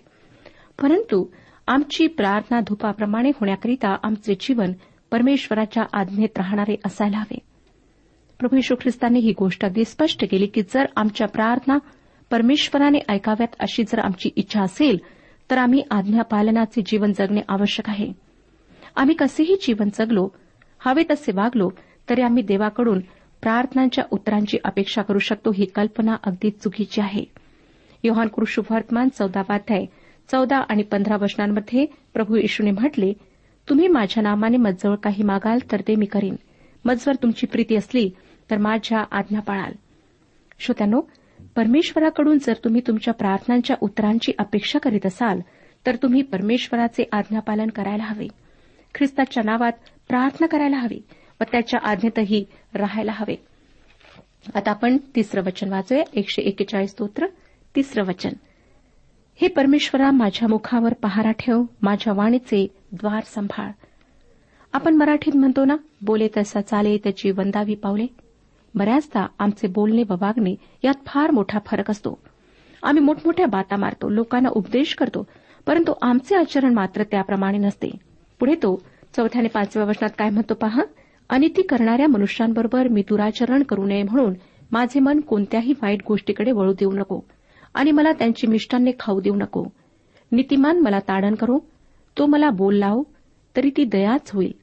परंतु 0.82 1.26
आमची 1.70 2.08
प्रार्थना 2.08 2.60
धुपाप्रमाणे 2.60 3.30
होण्याकरिता 3.30 3.96
आमचे 4.04 4.36
जीवन 4.40 4.72
परमेश्वराच्या 5.12 5.84
आज्ञेत 5.94 6.38
राहणारे 6.38 6.76
असायला 6.86 7.18
हवे. 7.18 7.38
प्रभू 8.40 8.58
यशू 8.58 8.76
ख्रिस्तांनी 8.76 9.20
ही 9.20 9.34
गोष्ट 9.40 9.66
अगदी 9.66 9.86
स्पष्ट 9.86 10.26
केली 10.32 10.46
की 10.46 10.62
जर 10.62 10.86
आमच्या 10.96 11.28
प्रार्थना 11.28 11.78
परमेश्वराने 12.32 13.00
ऐकाव्यात 13.10 13.56
अशी 13.60 13.84
जर 13.84 14.00
आमची 14.00 14.30
इच्छा 14.36 14.62
असेल 14.62 14.98
तर 15.52 15.58
आम्ही 15.58 15.84
आज्ञापालनाचे 15.92 16.82
जीवन 16.86 17.12
जगणे 17.12 17.42
आवश्यक 17.50 17.90
आहे. 17.90 18.14
आम्ही 18.96 19.16
कसेही 19.16 19.56
जीवन 19.62 19.90
जगलो 19.94 20.28
हवे 20.86 21.04
तसे 21.12 21.32
वागलो 21.36 21.70
तरी 22.10 22.22
आम्ही 22.22 22.44
देवाकडून 22.44 23.00
प्रार्थनांच्या 23.42 24.04
उत्तरांची 24.12 24.58
अपेक्षा 24.64 25.02
करू 25.02 25.20
शकतो 25.20 25.52
ही 25.52 25.66
कल्पना 25.66 26.16
अगदी 26.24 26.50
चुकीची 26.50 27.02
आहे. 27.02 27.24
योहान 28.04 28.28
कृषुवर्तमान 28.28 29.10
चौदावाध्याय 29.10 29.86
चौदा 30.32 30.58
आणि 30.58 30.84
पंधरा 30.84 31.16
वचनांमध्ये 31.22 31.86
प्रभू 32.14 32.36
येशूने 32.36 32.72
म्हटले 32.72 33.14
तुम्ही 33.70 33.88
माझ्या 33.88 34.24
नामाने 34.24 34.58
मजवळ 34.58 34.96
काही 34.96 35.24
मागाल 35.24 35.60
तर 35.72 35.82
ते 35.82 35.96
मी 35.96 36.06
करीन. 36.06 36.36
मजवर 36.86 37.16
तुमची 37.16 37.48
प्रीती 37.48 37.76
असली 37.76 38.10
तर 38.52 38.58
माझ्या 38.58 39.04
आज्ञा 39.12 39.40
पाळाल. 39.40 39.72
श्रोत्यानो 40.60 41.02
परमेश्वराकडून 41.56 42.38
जर 42.38 42.54
तुम्ही 42.64 42.82
तुमच्या 42.88 43.14
प्रार्थनांच्या 43.14 43.76
उत्तरांची 43.82 44.32
अपेक्षा 44.40 44.80
करीत 44.80 45.06
असाल 45.06 45.40
तर 45.86 45.96
तुम्ही 45.96 46.22
परमेश्वराचे 46.22 47.04
आज्ञापालन 47.12 47.68
करायला 47.68 48.04
हवे. 48.04 48.28
ख्रिस्ताच्या 48.96 49.44
नावात 49.46 49.72
प्रार्थना 50.08 50.48
करायला 50.48 50.78
हवी 50.78 51.02
व 51.42 51.44
त्याच्या 51.52 51.80
आज्ञेतही 51.84 52.46
राहायला 52.74 53.12
हवे. 53.12 53.36
आता 54.56 54.72
आपण 54.72 54.98
तिसरं 55.16 55.42
वचन 55.42 55.70
वाचूया. 55.70 56.04
एकशे 56.14 56.42
एकेचाळीस 56.42 56.92
स्तोत्र 56.92 57.26
तिसरं 57.76 58.06
वचन. 58.06 58.32
हे 59.42 59.48
परमेश्वरा 59.48 60.10
माझ्या 60.12 60.48
मुखावर 60.48 60.94
पहारा 60.94 61.32
ठेव 61.32 61.62
माझ्या 61.82 62.14
वाणीचे 62.14 62.68
द्वार 62.92 63.24
सांभाळ. 63.26 63.70
आपण 64.74 64.96
मराठीत 64.96 65.36
म्हणतो 65.36 65.66
ना 65.66 65.76
बोले 66.02 66.28
तसा 66.38 66.62
चाले 66.62 66.98
त्याची 66.98 67.32
वंदावी 67.32 67.76
पावले. 67.76 68.06
बऱ्याचदा 68.76 69.26
आमचे 69.40 69.68
बोलणे 69.68 70.04
व 70.10 70.16
वागणे 70.22 70.56
यात 70.84 71.06
फार 71.06 71.32
मोठा 71.32 71.60
फरक 71.66 71.92
असतो. 71.92 72.18
आम्ही 72.84 73.04
मोठमोठ्या 73.04 73.46
बाता 73.46 73.76
मारतो 73.76 74.10
लोकांना 74.10 74.50
उपदेश 74.50 74.96
करतो 74.96 75.26
परंतु 75.68 75.94
आमचे 76.02 76.36
आचरण 76.36 76.74
मात्र 76.74 77.04
त्याप्रमाणे 77.04 77.58
नसते. 77.58 77.92
पुढे 78.40 78.56
तो 78.56 78.76
चौथ्या 79.16 79.40
आणि 79.40 79.50
पाचव्या 79.50 79.88
वचनात 79.88 80.10
काय 80.18 80.30
म्हणतो 80.30 80.54
पहा? 80.54 80.84
अनिती 81.30 81.62
करणाऱ्या 81.62 82.08
मनुष्यांबरोबर 82.08 82.88
मी 82.88 83.02
दुराचरण 83.10 83.64
करू 83.64 83.86
नये 83.86 84.04
म्हणून 84.04 84.34
माझे 84.72 85.00
मन 85.00 85.20
कोणत्याही 85.20 85.74
वाईट 85.82 86.00
गोष्टीकडे 86.08 86.52
वळू 86.52 86.74
देऊ 86.74 86.92
नको. 86.92 87.20
आणि 87.74 87.92
मला 87.92 88.12
त्यांची 88.12 88.48
मिष्टांनी 88.48 88.92
खाऊ 89.00 89.20
देऊ 89.20 89.36
नको. 89.36 89.66
नीतिमान 90.32 90.80
मला 90.80 91.00
ताडण 91.00 91.36
करो. 91.36 91.60
तो 92.18 92.26
मला 92.26 92.50
बोल 92.50 92.76
लाव. 92.76 93.02
तरी 93.56 93.70
ती 93.70 93.84
दयाच 93.84 94.32
होईल. 94.34 94.54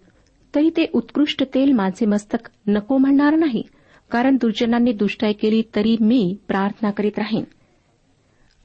तरी 0.55 0.71
ते 0.71 0.87
उत्कृष्ट 0.93 1.43
तेल 1.55 1.73
माझे 1.73 2.07
मस्तक 2.07 2.51
नको 2.67 2.99
म्हणणार 2.99 3.37
नाही 3.37 3.63
कारण 4.11 4.37
दुर्जनांनी 4.37 4.93
दुष्टाई 4.93 5.33
केली 5.33 5.63
तरी 5.77 5.97
मी 6.01 6.37
प्रार्थना 6.49 6.91
करीत 6.91 7.19
राहीन. 7.19 7.45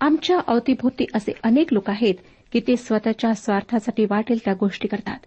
आमच्या 0.01 0.39
अवतीभोवती 0.47 1.05
असे 1.13 1.31
अनेक 1.43 1.73
लोक 1.73 1.89
आहेत 1.89 2.15
की 2.53 2.59
ते 2.59 2.75
स्वतःच्या 2.77 3.33
स्वार्थासाठी 3.33 4.05
वाटेल 4.05 4.39
त्या 4.45 4.53
गोष्टी 4.53 4.87
करतात. 4.87 5.19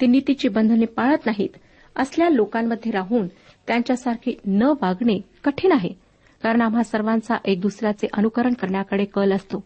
ते 0.00 0.06
नीतीची 0.06 0.48
बंधने 0.48 0.84
पाळत 0.84 1.26
नाहीत. 1.26 1.48
असल्या 1.96 2.28
लोकांमध्ये 2.28 2.92
राहून 2.92 3.26
त्यांच्यासारखे 3.66 4.38
न 4.46 4.62
वागणे 4.62 5.20
कठीण 5.44 5.72
आहे. 5.72 6.01
कारण 6.42 6.60
आम्हा 6.60 6.82
सर्वांचा 6.82 7.34
एक 7.44 7.60
दुसऱ्याचे 7.60 8.06
अनुकरण 8.12 8.52
करण्याकडे 8.52 9.04
कल 9.04 9.32
असतो. 9.32 9.64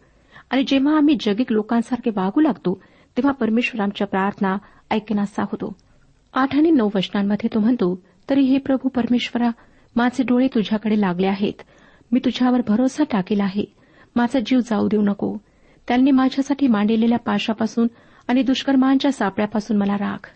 आणि 0.50 0.64
जेव्हा 0.66 0.96
आम्ही 0.96 1.16
जगिक 1.20 1.52
लोकांसारखे 1.52 2.10
वागू 2.10 2.40
लागतो 2.40 2.82
तेव्हा 3.16 3.32
परमेश्वर 3.32 3.80
आमच्या 3.80 4.06
प्रार्थना 4.06 4.56
ऐकण्याचा 4.90 5.42
होतो. 5.42 5.76
आठ 6.34 6.56
आणि 6.56 6.70
नऊ 6.70 6.90
वचनांमध्ये 6.94 7.54
तो 7.54 7.60
म्हणतो 7.60 8.02
तरी 8.30 8.40
हे 8.40 8.58
प्रभू 8.58 8.88
परमेश्वरा 8.88 9.50
माझे 9.96 10.24
डोळे 10.24 10.46
तुझ्याकडे 10.46 11.00
लागले 11.00 11.26
आहेत. 11.26 11.62
मी 12.12 12.20
तुझ्यावर 12.24 12.60
भरोसा 12.68 13.04
टाकेला 13.04 13.44
आहे. 13.44 13.64
माझा 14.16 14.40
जीव 14.46 14.58
जाऊ 14.58 14.88
देऊ 14.88 15.02
नको. 15.02 15.36
त्यांनी 15.88 16.10
माझ्यासाठी 16.10 16.66
मांडलेल्या 16.66 17.18
पाशापासून 17.18 17.88
आणि 18.28 18.42
दुष्कर्मांच्या 18.42 19.12
सापळ्यापासून 19.12 19.76
मला 19.76 19.94
राख. 19.94 20.30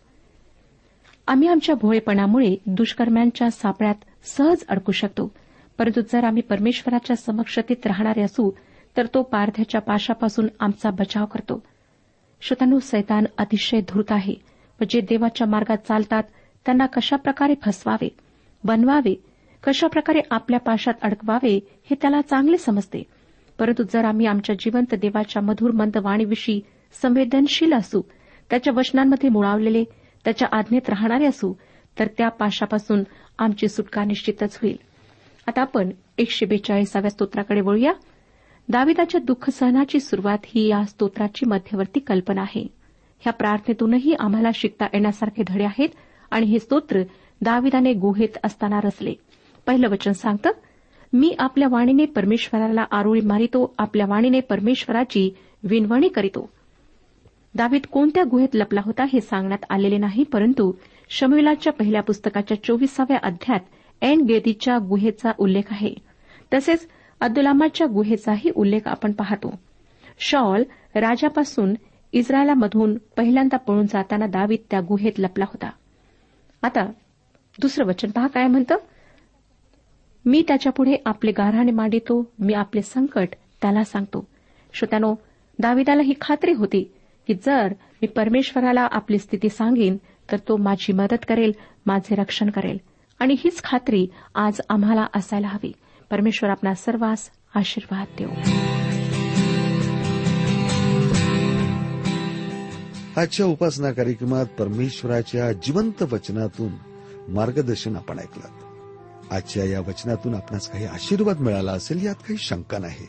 आम्ही 1.26 1.48
आमच्या 1.48 1.74
भोळेपणामुळे 1.74 2.56
दुष्कर्म्यांच्या 2.66 3.50
सापळ्यात 3.50 3.94
सहज 4.24 4.64
अडकू 4.68 4.92
शकतो. 4.92 5.32
परंतु 5.80 6.00
जर 6.00 6.24
आम्ही 6.24 6.42
परमेश्वराच्या 6.42 7.16
समक्षतेत 7.16 7.86
राहणारे 7.86 8.22
असू 8.22 8.50
तर 8.96 9.06
तो 9.06 9.22
पारध्याच्या 9.22 9.80
पाशापासून 9.80 10.48
आमचा 10.60 10.90
बचाव 10.90 11.24
करतो. 11.26 11.62
श्रोतांनो 12.40 12.78
सैतान 12.78 13.24
अतिशय 13.38 13.80
धूर्त 13.80 14.12
आहे 14.12 14.34
व 14.80 14.84
जे 14.90 15.00
देवाच्या 15.00 15.46
मार्गात 15.46 15.76
चालतात 15.76 16.22
त्यांना 16.64 16.86
कशाप्रकारे 16.86 17.54
फसवावे? 17.62 18.08
बनवावे? 18.64 19.14
कशाप्रकारे 19.62 20.20
आपल्या 20.30 20.60
पाशात 20.60 20.94
अडकवावे 21.02 21.56
हे 21.90 21.94
त्याला 22.02 22.20
चांगले 22.20 22.56
समजते. 22.56 23.02
परंतु 23.58 23.82
जर 23.82 24.04
आम्ही 24.04 24.26
आमच्या 24.26 24.54
जिवंत 24.58 24.94
देवाच्या 24.94 25.42
मधुर 25.42 25.70
मंद 25.70 25.96
वाणीविषयी 25.96 26.60
संवेदनशील 27.02 27.72
असू 27.72 28.02
त्याच्या 28.50 28.72
वचनांमध्ये 28.76 29.30
मुळावलेले 29.30 29.84
त्याच्या 30.24 30.48
आज्ञेत 30.52 30.90
राहणारे 30.90 31.26
असू 31.26 31.52
तर 31.98 32.06
त्या 32.18 32.28
पाशापासून 32.28 33.02
आमची 33.38 33.68
सुटका 33.68 34.04
निश्चितच 34.04 34.58
होईल. 34.62 34.89
आता 35.50 35.62
आपण 35.62 35.90
एकशे 36.18 36.46
बेचाळीसाव्या 36.46 37.10
स्तोत्राकडे 37.10 37.60
वळूया. 37.60 37.92
दाविदाच्या 38.68 39.20
दुःख 39.24 39.50
सहनाची 39.50 40.00
सुरुवात 40.00 40.38
ही 40.44 40.66
या 40.66 40.84
स्तोत्राची 40.84 41.46
मध्यवर्ती 41.46 42.00
कल्पना 42.00 42.40
आहे. 42.40 42.66
ह्या 43.20 43.32
प्रार्थनेतूनही 43.32 44.14
आम्हाला 44.18 44.48
शिकता 44.54 44.84
येण्यासारखे 44.84 45.42
धडे 45.48 45.64
आहेत 45.64 45.88
आणि 46.30 46.46
हे 46.46 46.58
स्तोत्र 46.58 47.02
दाविदाने 47.42 47.92
गुहेत 47.92 48.38
असताना 48.44 48.80
रचले. 48.80 49.14
पहिलं 49.66 49.88
वचन 49.88 50.12
सांगतं 50.12 50.50
मी 51.12 51.34
आपल्या 51.38 51.68
वाणीने 51.70 52.04
परमेश्वराला 52.04 52.84
आरोळी 52.90 53.20
मारितो 53.20 53.74
आपल्या 53.78 54.06
वाणीने 54.08 54.40
परमेश्वराची 54.40 55.30
विनवणी 55.62 56.08
करीतो. 56.08 56.50
दावीद 57.54 57.82
कोणत्या 57.92 58.24
गुहेत 58.30 58.48
लपला 58.54 58.80
होता 58.84 59.04
हे 59.12 59.20
सांगण्यात 59.20 59.64
आलेले 59.70 59.96
नाही 59.96 60.24
परंतु 60.24 60.72
शमिलाच्या 61.08 61.72
पहिल्या 61.72 62.02
पुस्तकाच्या 62.02 62.64
चोवीसाव्या 62.64 63.18
अध्यात 63.22 63.60
एन 64.02 64.20
गेदीच्या 64.20 64.78
गुहेचा 64.78 65.32
उल्लेख 65.38 65.62
आहे. 65.70 65.94
तसेच 66.54 66.88
अब्दुलामाच्या 67.20 67.86
गुहेचाही 67.86 68.50
उल्लेख 68.54 68.80
आपण 68.86 69.12
पाहतो. 69.12 69.54
शॉल 70.18 70.62
राजापासून 70.94 71.74
इस्रायलामधून 72.12 72.98
पहिल्यांदा 73.16 73.56
पळून 73.56 73.86
जाताना 73.86 74.26
दावीत 74.26 74.58
त्या 74.70 74.80
गुहेत 74.80 75.12
लपला 75.18 75.44
होता. 75.44 75.70
आता 76.62 76.90
दुसरं 77.60 77.86
वचन 77.86 78.10
पहा 78.10 78.26
काय 78.26 78.46
म्हणतं? 78.46 78.76
मी 80.24 80.44
त्याच्यापुढे 80.48 80.96
आपले 81.06 81.32
गाराणे 81.32 81.72
मांडितो 81.72 82.32
मी 82.38 82.54
आपले 82.54 82.82
संकट 82.82 83.28
त्याला 83.62 83.84
सांगतो. 83.84 84.26
श्रोत्यानो 84.72 85.14
दाविदाला 85.58 86.02
ही 86.02 86.14
खात्री 86.20 86.52
होती 86.52 86.92
की 87.26 87.34
जर 87.34 87.68
मी 88.02 88.06
परमेश्वराला 88.06 88.88
आपली 88.90 89.18
स्थिती 89.18 89.48
सांगेन 89.48 89.96
तर 90.32 90.36
तो 90.36 90.56
माझी 90.56 90.92
मदत 90.92 91.24
करेल 91.28 91.52
माझे 91.86 92.14
रक्षण 92.14 92.50
करेल. 92.50 92.78
आणि 93.20 93.34
हीच 93.38 93.62
खात्री 93.62 94.06
आज 94.34 94.60
आम्हाला 94.68 95.06
असायला 95.14 95.48
हवी. 95.48 95.72
परमेश्वर 96.10 96.50
आपला 96.50 96.74
सर्वांस 96.74 97.18
आशीर्वाद 97.54 98.06
देऊ. 98.18 98.28
आजच्या 103.20 103.46
उपासना 103.46 103.92
कार्यक्रमात 103.92 104.46
परमेश्वराच्या 104.46 105.52
जिवंत 105.52 106.02
वचनातून 106.02 106.72
मार्गदर्शन 107.28 107.96
आपण 107.96 108.18
ऐकलं. 108.18 108.48
आजच्या 109.30 109.64
या 109.64 109.80
वचनातून 109.80 110.34
आपणास 110.34 110.70
काही 110.70 110.84
आशीर्वाद 110.84 111.40
मिळाला 111.40 111.72
असेल 111.72 112.06
यात 112.06 112.14
काही 112.14 112.36
शंका 112.38 112.78
नाही. 112.78 113.06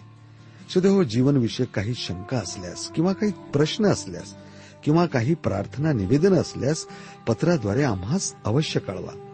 सुदैव 0.74 1.04
जीवनविषयक 1.04 1.68
काही 1.68 1.94
शंका 1.94 2.38
असल्यास 2.38 2.88
किंवा 2.88 3.14
काही 3.14 3.32
प्रश्न 3.32 3.86
असल्यास 3.86 4.36
किंवा 4.84 5.06
काही 5.06 5.34
प्रार्थना 5.34 5.94
निवेदन 5.94 6.34
असल्यास 6.34 6.88
पत्राद्वारे 7.28 7.84
आम्हास 7.84 8.36
अवश्य 8.46 8.80
कळवा. 8.80 9.28